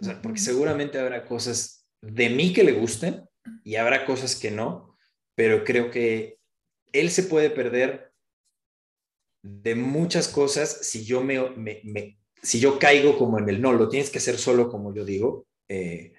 [0.00, 3.24] O sea, porque seguramente habrá cosas de mí que le gusten
[3.62, 4.96] y habrá cosas que no,
[5.34, 6.38] pero creo que
[6.92, 8.12] él se puede perder
[9.42, 13.88] de muchas cosas si yo me, me, si yo caigo como en el no, lo
[13.88, 16.14] tienes que hacer solo como yo digo, eh,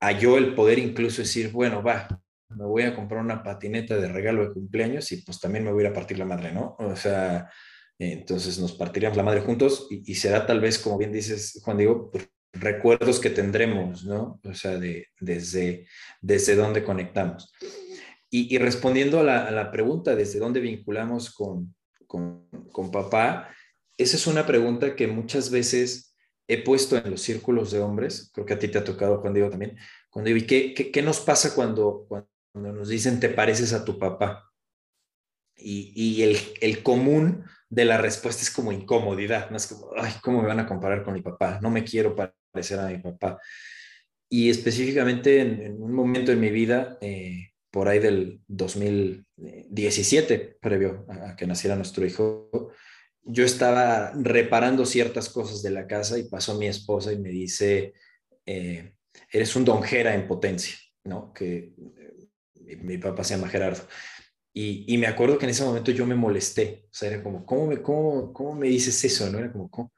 [0.00, 2.06] a yo el poder incluso decir, bueno, va,
[2.50, 5.84] me voy a comprar una patineta de regalo de cumpleaños y pues también me voy
[5.84, 6.76] a ir a partir la madre, ¿no?
[6.78, 7.50] O sea,
[7.98, 12.10] entonces nos partiríamos la madre juntos y, será tal vez, como bien dices, Juan Diego,
[12.10, 14.40] pues, recuerdos que tendremos, ¿no?
[14.44, 15.86] O sea, de, desde,
[16.20, 17.52] desde dónde conectamos.
[18.30, 21.74] Y, respondiendo a la, pregunta, ¿desde dónde vinculamos con,
[22.06, 23.48] con, con papá?
[23.96, 26.14] Esa es una pregunta que muchas veces
[26.46, 29.34] he puesto en los círculos de hombres, creo que a ti te ha tocado, Juan
[29.34, 29.76] Diego, también,
[30.10, 33.98] cuando vi, ¿qué, qué, qué nos pasa cuando, cuando nos dicen te pareces a tu
[33.98, 34.47] papá?
[35.58, 40.12] Y, y el, el, común de la respuesta es como incomodidad, no es como, ay,
[40.22, 41.58] ¿cómo me van a comparar con mi papá?
[41.60, 43.38] No me quiero parecer a mi papá.
[44.28, 51.34] Y específicamente en, un momento en mi vida, eh, por ahí del 2017, previo a,
[51.34, 52.72] que naciera nuestro hijo,
[53.22, 57.94] yo estaba reparando ciertas cosas de la casa y pasó mi esposa y me dice,
[58.46, 58.92] eh,
[59.30, 61.32] eres un donjera en potencia, ¿no?
[61.32, 61.72] Que
[62.66, 63.82] eh, mi, papá se llama Gerardo.
[64.54, 67.68] Y, me acuerdo que en ese momento yo me molesté, o sea, era como, ¿cómo
[67.68, 69.30] me, cómo, cómo me dices eso?
[69.30, 69.38] ¿no?
[69.38, 69.92] Era como, ¿cómo?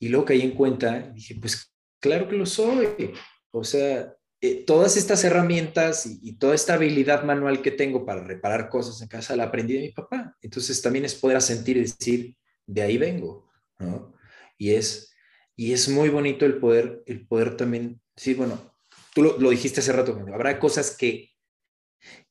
[0.00, 3.12] Y luego caí en cuenta, dije, pues claro que lo soy.
[3.52, 8.68] O sea, eh, todas estas herramientas y, toda esta habilidad manual que tengo para reparar
[8.68, 10.36] cosas en casa la aprendí de mi papá.
[10.42, 12.36] Entonces también es poder sentir y decir,
[12.66, 14.12] de ahí vengo, ¿no?
[14.58, 15.14] Y es,
[15.54, 18.74] y es muy bonito el poder, el poder también, sí, bueno,
[19.14, 21.31] tú lo, lo dijiste hace rato, habrá cosas que,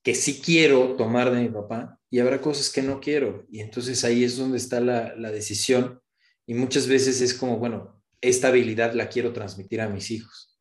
[0.04, 3.46] que sí quiero tomar de mi papá y habrá cosas que no quiero.
[3.50, 6.02] Y entonces ahí es donde está la, la decisión.
[6.46, 10.60] Y muchas veces es como, bueno, esta habilidad la quiero transmitir a mis hijos.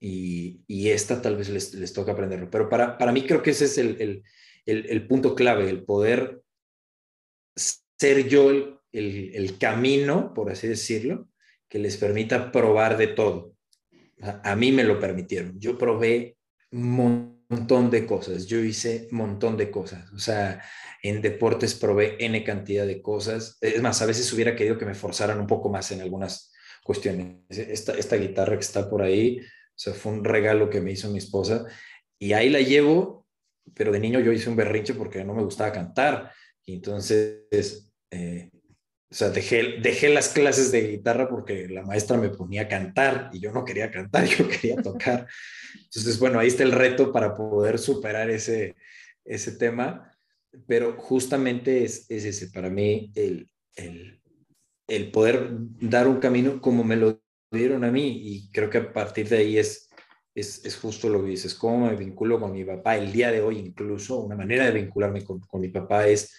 [0.00, 2.50] y, y, esta tal vez les, les toca aprenderlo.
[2.50, 6.42] Pero para, para, mí creo que ese es el, el, el, punto clave, el poder
[7.54, 8.50] ser yo
[8.90, 11.28] el, camino, por así decirlo,
[11.68, 13.54] que les permita probar de todo.
[14.20, 15.60] A, a mí me lo permitieron.
[15.60, 16.36] Yo probé
[17.52, 18.46] montón de cosas.
[18.46, 20.10] Yo hice montón de cosas.
[20.12, 20.62] O sea,
[21.02, 23.58] en deportes probé N cantidad de cosas.
[23.60, 27.36] Es más, a veces hubiera querido que me forzaran un poco más en algunas cuestiones.
[27.48, 31.10] Esta, esta guitarra que está por ahí, o sea, fue un regalo que me hizo
[31.10, 31.66] mi esposa
[32.18, 33.26] y ahí la llevo,
[33.74, 36.32] pero de niño yo hice un berrinche porque no me gustaba cantar.
[36.66, 38.51] Entonces, eh,
[39.12, 43.28] o sea, dejé, dejé las clases de guitarra porque la maestra me ponía a cantar
[43.34, 45.28] y yo no quería cantar, yo quería tocar.
[45.84, 48.74] Entonces, bueno, ahí está el reto para poder superar ese,
[49.26, 50.10] ese tema,
[50.66, 54.18] pero justamente es, es ese, para mí, el, el,
[54.86, 58.92] el, poder dar un camino como me lo dieron a mí y creo que a
[58.94, 59.90] partir de ahí es,
[60.34, 63.42] es, es justo lo que dices, cómo me vinculo con mi papá, el día de
[63.42, 66.34] hoy incluso, una manera de vincularme con, con mi papá es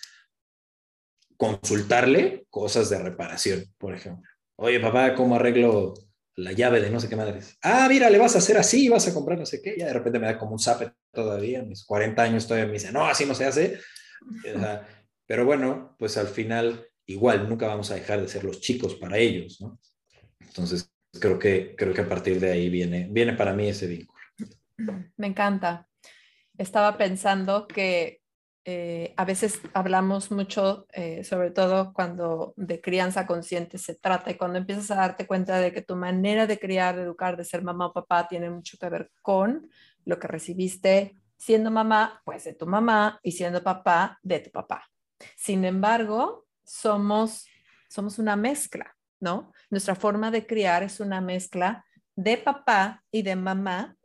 [1.37, 4.29] consultarle cosas de reparación, por ejemplo.
[4.55, 5.93] Oye, papá, ¿cómo arreglo
[6.35, 7.57] la llave de no sé qué madres.
[7.61, 9.75] Ah, mira, le vas a hacer así, vas a comprar no sé qué.
[9.77, 12.91] Ya de repente me da como un zape todavía, mis 40 años todavía me dice,
[12.91, 13.79] no, así no se hace.
[15.25, 19.17] pero bueno, pues al final igual nunca vamos a dejar de ser los chicos para
[19.17, 19.79] ellos, ¿no?
[20.39, 24.19] Entonces, creo que, creo que a partir de ahí viene, viene para mí ese vínculo.
[25.17, 25.87] Me encanta.
[26.57, 28.21] Estaba pensando que
[28.65, 34.35] eh, a veces hablamos mucho, eh, sobre todo cuando de crianza consciente se trata y
[34.35, 37.61] cuando empiezas a darte cuenta de que tu manera de criar, de educar, de ser
[37.61, 39.69] mamá o papá tiene mucho que ver con
[40.05, 44.89] lo que recibiste siendo mamá, pues de tu mamá y siendo papá, de tu papá.
[45.35, 47.45] Sin embargo, somos,
[47.89, 49.51] somos una mezcla, ¿no?
[49.69, 51.83] Nuestra forma de criar es una mezcla
[52.15, 53.97] de papá y de mamá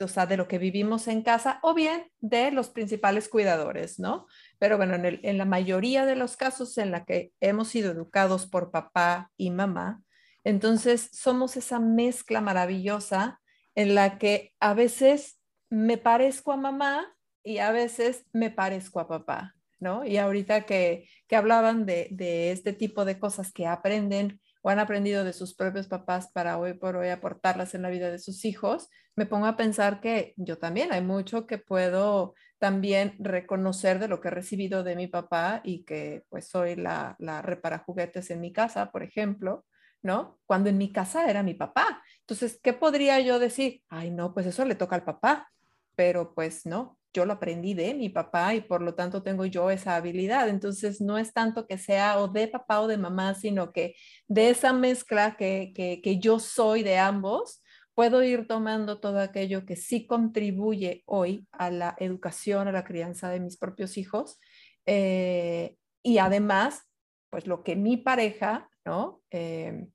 [0.00, 4.26] o sea, de lo que vivimos en casa o bien de los principales cuidadores, ¿no?
[4.58, 8.70] Pero bueno, en, la mayoría de los casos en la que hemos sido educados por
[8.70, 10.02] papá y mamá,
[10.44, 13.40] entonces somos esa mezcla maravillosa
[13.74, 15.38] en la que a veces
[15.70, 20.04] me parezco a mamá y a veces me parezco a papá, ¿no?
[20.04, 24.40] Y ahorita que, que hablaban de, de este tipo de cosas que aprenden
[24.70, 28.18] han aprendido de sus propios papás para hoy por hoy aportarlas en la vida de
[28.18, 33.98] sus hijos, me pongo a pensar que yo también hay mucho que puedo también reconocer
[33.98, 37.78] de lo que he recibido de mi papá y que pues soy la, la repara
[37.78, 39.64] juguetes en mi casa, por ejemplo,
[40.02, 40.38] ¿no?
[40.46, 42.02] Cuando en mi casa era mi papá.
[42.20, 43.82] Entonces, ¿qué podría yo decir?
[43.88, 45.50] Ay, no, pues eso le toca al papá,
[45.94, 49.70] pero pues no, yo lo aprendí de mi papá y por lo tanto tengo yo
[49.70, 50.50] esa habilidad.
[50.50, 53.96] Entonces, no es tanto que sea o de papá o de mamá, sino que
[54.28, 57.62] de esa mezcla que, que, yo soy de ambos,
[57.94, 63.30] puedo ir tomando todo aquello que sí contribuye hoy a la educación, a la crianza
[63.30, 64.38] de mis propios hijos.
[64.84, 66.82] Eh, y además,
[67.30, 69.22] pues lo que mi pareja, ¿no?
[69.30, 69.86] Eh,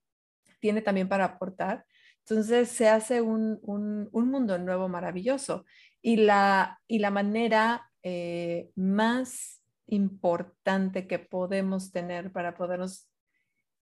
[0.60, 1.86] tiene también para aportar.
[2.28, 5.66] Entonces se hace un, un, un mundo nuevo maravilloso.
[6.02, 13.08] Y la, y la manera eh, más importante que podemos tener para podernos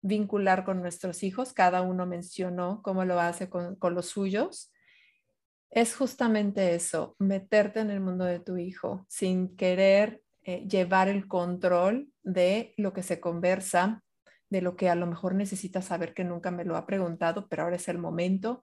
[0.02, 4.72] vincular con nuestros hijos, cada uno mencionó cómo lo hace con, con los suyos,
[5.70, 11.26] es justamente eso, meterte en el mundo de tu hijo sin querer eh, llevar el
[11.26, 14.02] control de lo que se conversa,
[14.48, 17.64] de lo que a lo mejor necesita saber que nunca me lo ha preguntado, pero
[17.64, 18.62] ahora es el momento,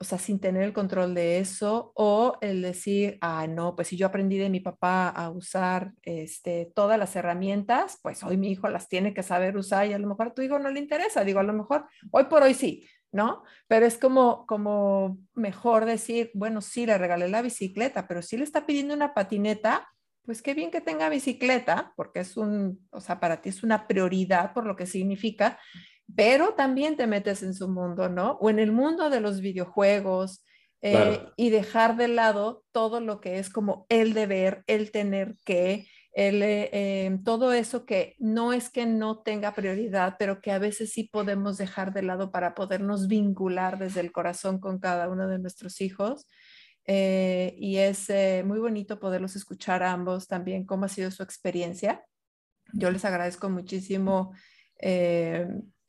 [0.00, 3.96] o sea, sin tener el control de eso, o el decir, ah, no, pues si
[3.96, 8.68] yo aprendí de mi papá a usar este, todas las herramientas, pues hoy mi hijo
[8.68, 11.24] las tiene que saber usar y a lo mejor a tu hijo no le interesa,
[11.24, 13.42] digo, a lo mejor hoy por hoy sí, ¿no?
[13.66, 18.44] Pero es como, como mejor decir, bueno, sí, le regalé la bicicleta, pero si le
[18.44, 19.88] está pidiendo una patineta,
[20.24, 23.88] pues qué bien que tenga bicicleta, porque es un, o sea, para ti es una
[23.88, 25.58] prioridad por lo que significa,
[26.14, 28.32] pero también te metes en su mundo, ¿no?
[28.40, 30.44] O en el mundo de los videojuegos
[30.80, 35.86] eh, y dejar de lado todo lo que es como el deber, el tener que,
[36.18, 40.58] el, eh, em, todo eso que no es que no tenga prioridad, pero que a
[40.58, 45.28] veces sí podemos dejar de lado para podernos vincular desde el corazón con cada uno
[45.28, 46.26] de nuestros hijos.
[46.86, 51.22] Eh, y es eh, muy bonito poderlos escuchar a ambos también cómo ha sido su
[51.22, 52.04] experiencia.
[52.72, 54.32] Yo les agradezco muchísimo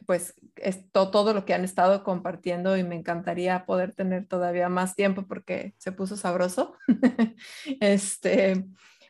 [0.10, 4.70] eh, pues esto, todo lo que han estado compartiendo y me encantaría poder tener todavía
[4.70, 6.76] más tiempo porque se puso sabroso.
[7.80, 8.66] este,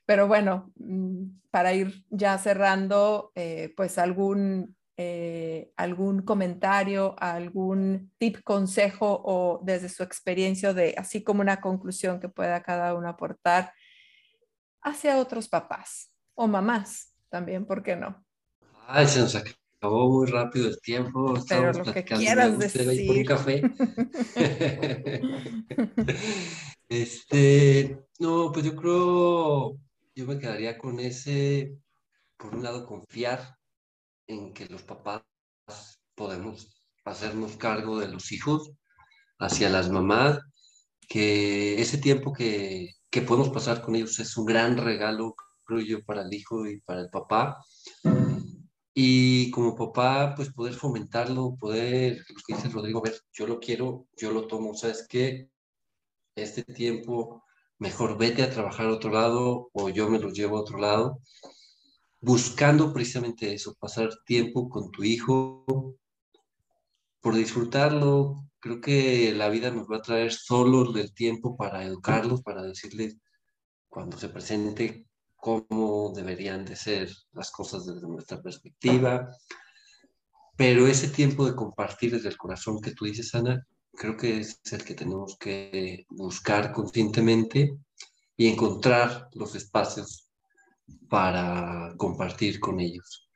[0.06, 3.32] pero bueno, mm, para ir ya cerrando,
[3.76, 11.40] pues algún eh, algún comentario, algún tip, consejo o desde su experiencia de así como
[11.40, 13.72] una conclusión que pueda cada uno aportar
[14.82, 18.26] hacia otros papás o mamás también, ¿por qué no?
[18.88, 19.36] Ay, se nos
[19.80, 21.34] acabó muy rápido el tiempo.
[21.48, 23.08] Pero lo que quieras decir.
[23.08, 23.62] Por un café.
[26.90, 29.78] este, no, pues yo creo,
[30.16, 31.78] yo me quedaría con ese,
[32.38, 33.58] por un lado, confiar
[34.28, 35.24] en que los papás
[36.14, 36.76] podemos
[37.06, 38.72] hacernos cargo de los hijos
[39.40, 40.40] hacia las mamás,
[41.08, 46.04] que ese tiempo que, que podemos pasar con ellos es un gran regalo, creo yo,
[46.04, 47.58] para el hijo y para el papá.
[49.02, 54.08] Y como papá, pues poder fomentarlo, poder, lo que dice Rodrigo, ver, yo lo quiero,
[54.18, 55.50] yo lo tomo, ¿sabes qué?
[56.36, 57.46] Este tiempo,
[57.78, 61.22] mejor vete a trabajar a otro lado o yo me lo llevo a otro lado
[62.20, 65.96] buscando precisamente eso, pasar tiempo con tu hijo,
[67.22, 68.50] por disfrutarlo.
[68.60, 73.16] Creo que la vida nos va a traer solo el tiempo para educarlos, para decirles
[73.88, 75.09] cuando se presente
[75.40, 79.30] cómo deberían de ser las cosas desde nuestra perspectiva.
[80.56, 84.60] Pero ese tiempo de compartir desde el corazón que tú dices, Ana, creo que es
[84.72, 87.78] el que tenemos que buscar conscientemente
[88.36, 90.30] y encontrar los espacios
[91.10, 93.30] para compartir con ellos.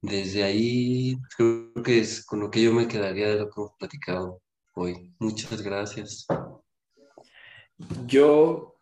[0.00, 3.72] Desde ahí creo que es con lo que yo me quedaría de lo que hemos
[3.78, 4.42] platicado
[4.74, 5.14] hoy.
[5.18, 6.26] Muchas gracias.
[8.06, 8.73] Yo,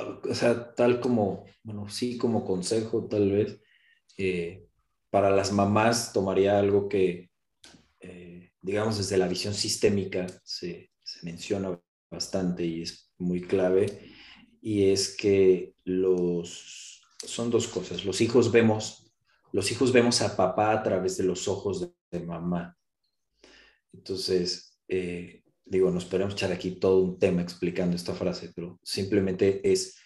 [0.00, 3.60] o sea, tal como, bueno, sí como consejo tal vez,
[4.16, 4.66] eh,
[5.10, 7.30] para las mamás tomaría algo que,
[8.00, 10.90] eh, digamos, desde la visión sistémica se,
[11.22, 11.78] menciona
[12.10, 14.10] bastante y es muy clave,
[14.62, 18.04] y es que los son dos cosas.
[18.04, 19.12] Los hijos vemos,
[19.52, 21.80] los hijos vemos a papá a través de los ojos
[22.10, 22.76] de, mamá.
[23.92, 25.39] Entonces, eh,
[25.70, 29.96] digo, nos podemos echar aquí todo un tema explicando esta frase, pero simplemente es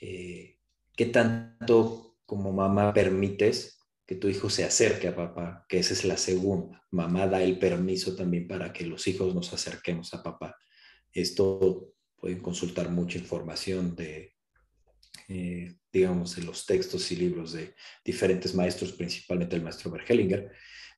[0.00, 0.58] eh,
[0.94, 6.04] qué tanto como mamá permites que tu hijo se acerque a papá, que esa es
[6.04, 6.86] la segunda.
[6.90, 10.54] Mamá da el permiso también para que los hijos nos acerquemos a papá.
[11.10, 14.36] Esto pueden consultar mucha información de
[15.28, 20.52] eh, digamos, en los textos y libros de diferentes maestros, principalmente el maestro Bergelinger,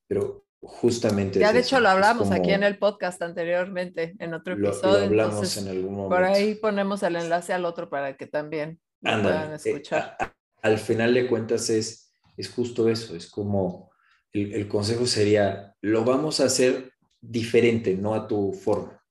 [0.08, 1.38] pero justamente...
[1.38, 4.98] Ya de hecho lo hablamos aquí en el podcast anteriormente, en otro episodio.
[5.10, 6.16] Lo, hablamos en algún momento.
[6.16, 10.16] Por ahí ponemos el enlace al otro para que también puedan eh, escuchar.
[10.62, 13.90] al final de cuentas es, es justo eso, es como
[14.32, 19.02] el, el consejo sería, lo vamos a hacer diferente, no a tu forma.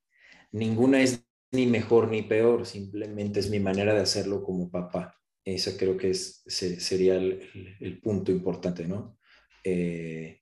[0.52, 5.16] Ninguna es ni mejor ni peor, simplemente es mi manera de hacerlo como papá.
[5.43, 9.18] Ese creo que es, sería el, punto importante, ¿no?
[9.64, 10.41] Eh,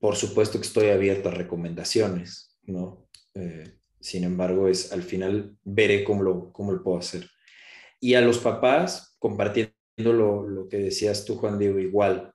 [0.00, 3.06] por supuesto que estoy abierto a recomendaciones, ¿no?
[3.34, 7.28] Eh, sin embargo, es al final veré cómo lo, cómo lo puedo hacer.
[8.00, 12.32] Y a los papás, compartiendo lo, lo que decías tú, Juan Diego, igual,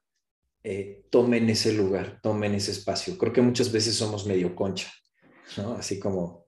[0.63, 3.17] eh, tomen ese lugar, tomen ese espacio.
[3.17, 4.91] Creo que muchas veces somos medio concha,
[5.57, 5.73] ¿no?
[5.73, 6.47] Así como,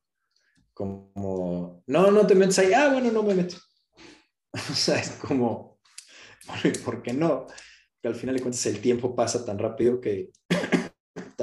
[0.73, 3.57] como, no, no te metes ahí, ah, bueno, no me meto.
[4.71, 5.79] O sea, es como,
[6.85, 7.47] ¿por qué no?
[8.01, 10.31] Que al final de cuentas el tiempo pasa tan rápido que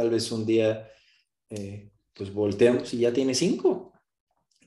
[0.05, 0.87] tal vez un día
[1.49, 3.93] eh, pues volteamos y ya tienes cinco.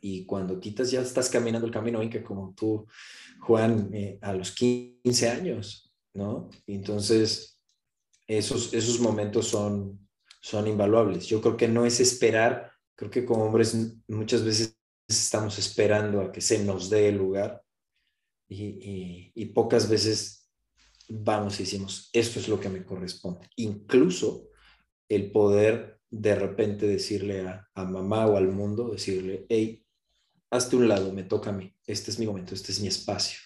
[0.02, 2.88] Y cuando quitas ya estás caminando el camino que como tú,
[3.42, 6.50] Juan, eh, a los 15 años, ¿no?
[6.66, 7.60] Y entonces,
[8.28, 10.08] esos, esos momentos son,
[10.42, 11.28] son invaluables.
[11.28, 13.76] Yo creo que no es esperar, creo que como hombres
[14.08, 14.76] muchas veces
[15.08, 17.64] estamos esperando a que se nos dé el lugar
[18.50, 20.50] y, pocas veces
[21.10, 23.50] vamos y decimos, esto es lo que me corresponde.
[23.56, 24.50] Incluso
[25.10, 29.86] el poder de repente decirle a, mamá o al mundo, decirle, hey,
[30.49, 33.39] hazte un lado, me toca a mí, este es mi momento, este es mi espacio.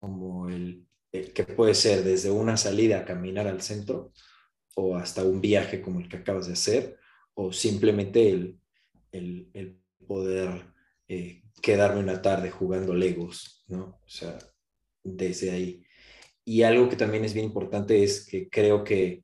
[0.00, 4.12] Como el, que puede ser desde una salida a caminar al centro
[4.74, 6.98] o hasta un viaje como el que acabas de hacer,
[7.34, 8.60] o simplemente el,
[9.12, 10.72] el, poder
[11.06, 14.00] eh, quedarme una tarde jugando Legos, ¿no?
[14.02, 14.38] O sea,
[15.02, 15.84] desde ahí.
[16.44, 19.22] Y algo que también es bien importante es que creo que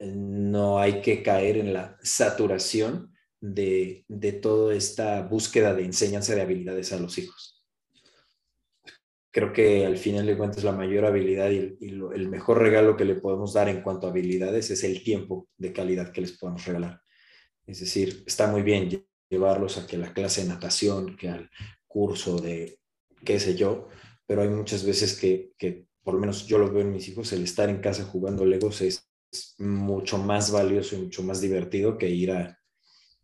[0.00, 6.42] no hay que caer en la saturación de, de toda esta búsqueda de enseñanza de
[6.42, 7.62] habilidades a los hijos.
[9.32, 13.14] Creo que al final de cuentas la mayor habilidad y, el mejor regalo que le
[13.14, 17.00] podemos dar en cuanto a habilidades es el tiempo de calidad que les podemos regalar.
[17.66, 21.50] Es decir, está muy bien llevarlos a que la clase de natación, que al
[21.86, 22.80] curso de
[23.24, 23.88] qué sé yo,
[24.26, 27.32] pero hay muchas veces que, que por lo menos yo lo veo en mis hijos,
[27.32, 29.09] el estar en casa jugando Legos es
[29.58, 32.58] mucho más valioso y mucho más divertido que ir a,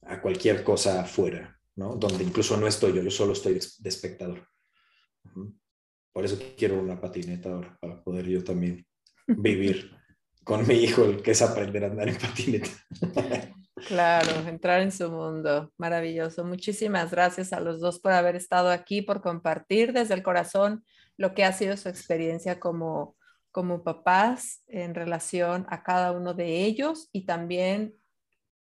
[0.03, 1.97] a cualquier cosa afuera, ¿no?
[1.97, 4.47] Donde incluso no estoy yo, yo solo estoy de espectador.
[6.13, 8.87] Por eso quiero una patineta ahora, para poder yo también
[9.27, 9.91] vivir
[10.45, 12.71] con mi hijo, el que es aprender a andar en patineta.
[13.89, 15.71] Claro, entrar en su mundo.
[15.77, 16.45] Maravilloso.
[16.45, 20.83] Muchísimas gracias a los dos por haber estado aquí, por compartir desde el corazón
[21.19, 23.16] lo que ha sido su experiencia como,
[23.57, 27.95] como papás en relación a cada uno de ellos y también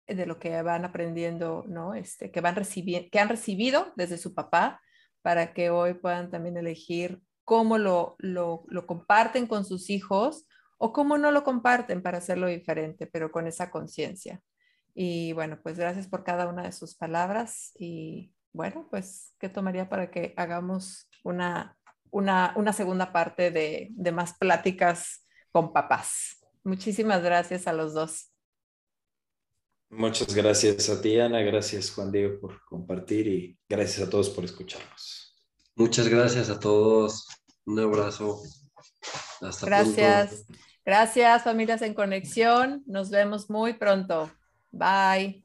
[0.08, 1.96] de lo que van aprendiendo, ¿no?
[1.96, 4.82] Este, que, van que han recibido desde su papá
[5.22, 10.94] para que hoy puedan también elegir cómo lo, lo, lo comparten con sus hijos o
[10.94, 14.42] cómo no lo comparten para hacerlo diferente, pero con esa conciencia.
[14.94, 19.90] Y bueno, pues gracias por cada una de sus palabras y bueno, pues, ¿qué tomaría
[19.90, 21.78] para que hagamos una,
[22.16, 26.46] una, una segunda parte de, de más pláticas con papás?
[26.64, 28.32] Muchísimas gracias a los dos.
[29.90, 31.42] Muchas gracias a ti, Ana.
[31.42, 35.36] Gracias, Juan Diego, por compartir y gracias a todos por escucharnos.
[35.76, 37.28] Muchas gracias a todos.
[37.66, 38.42] Un abrazo.
[39.42, 40.46] Hasta gracias.
[40.86, 42.82] Gracias, familias en conexión.
[42.86, 44.32] Nos vemos muy pronto.
[44.72, 45.45] Bye.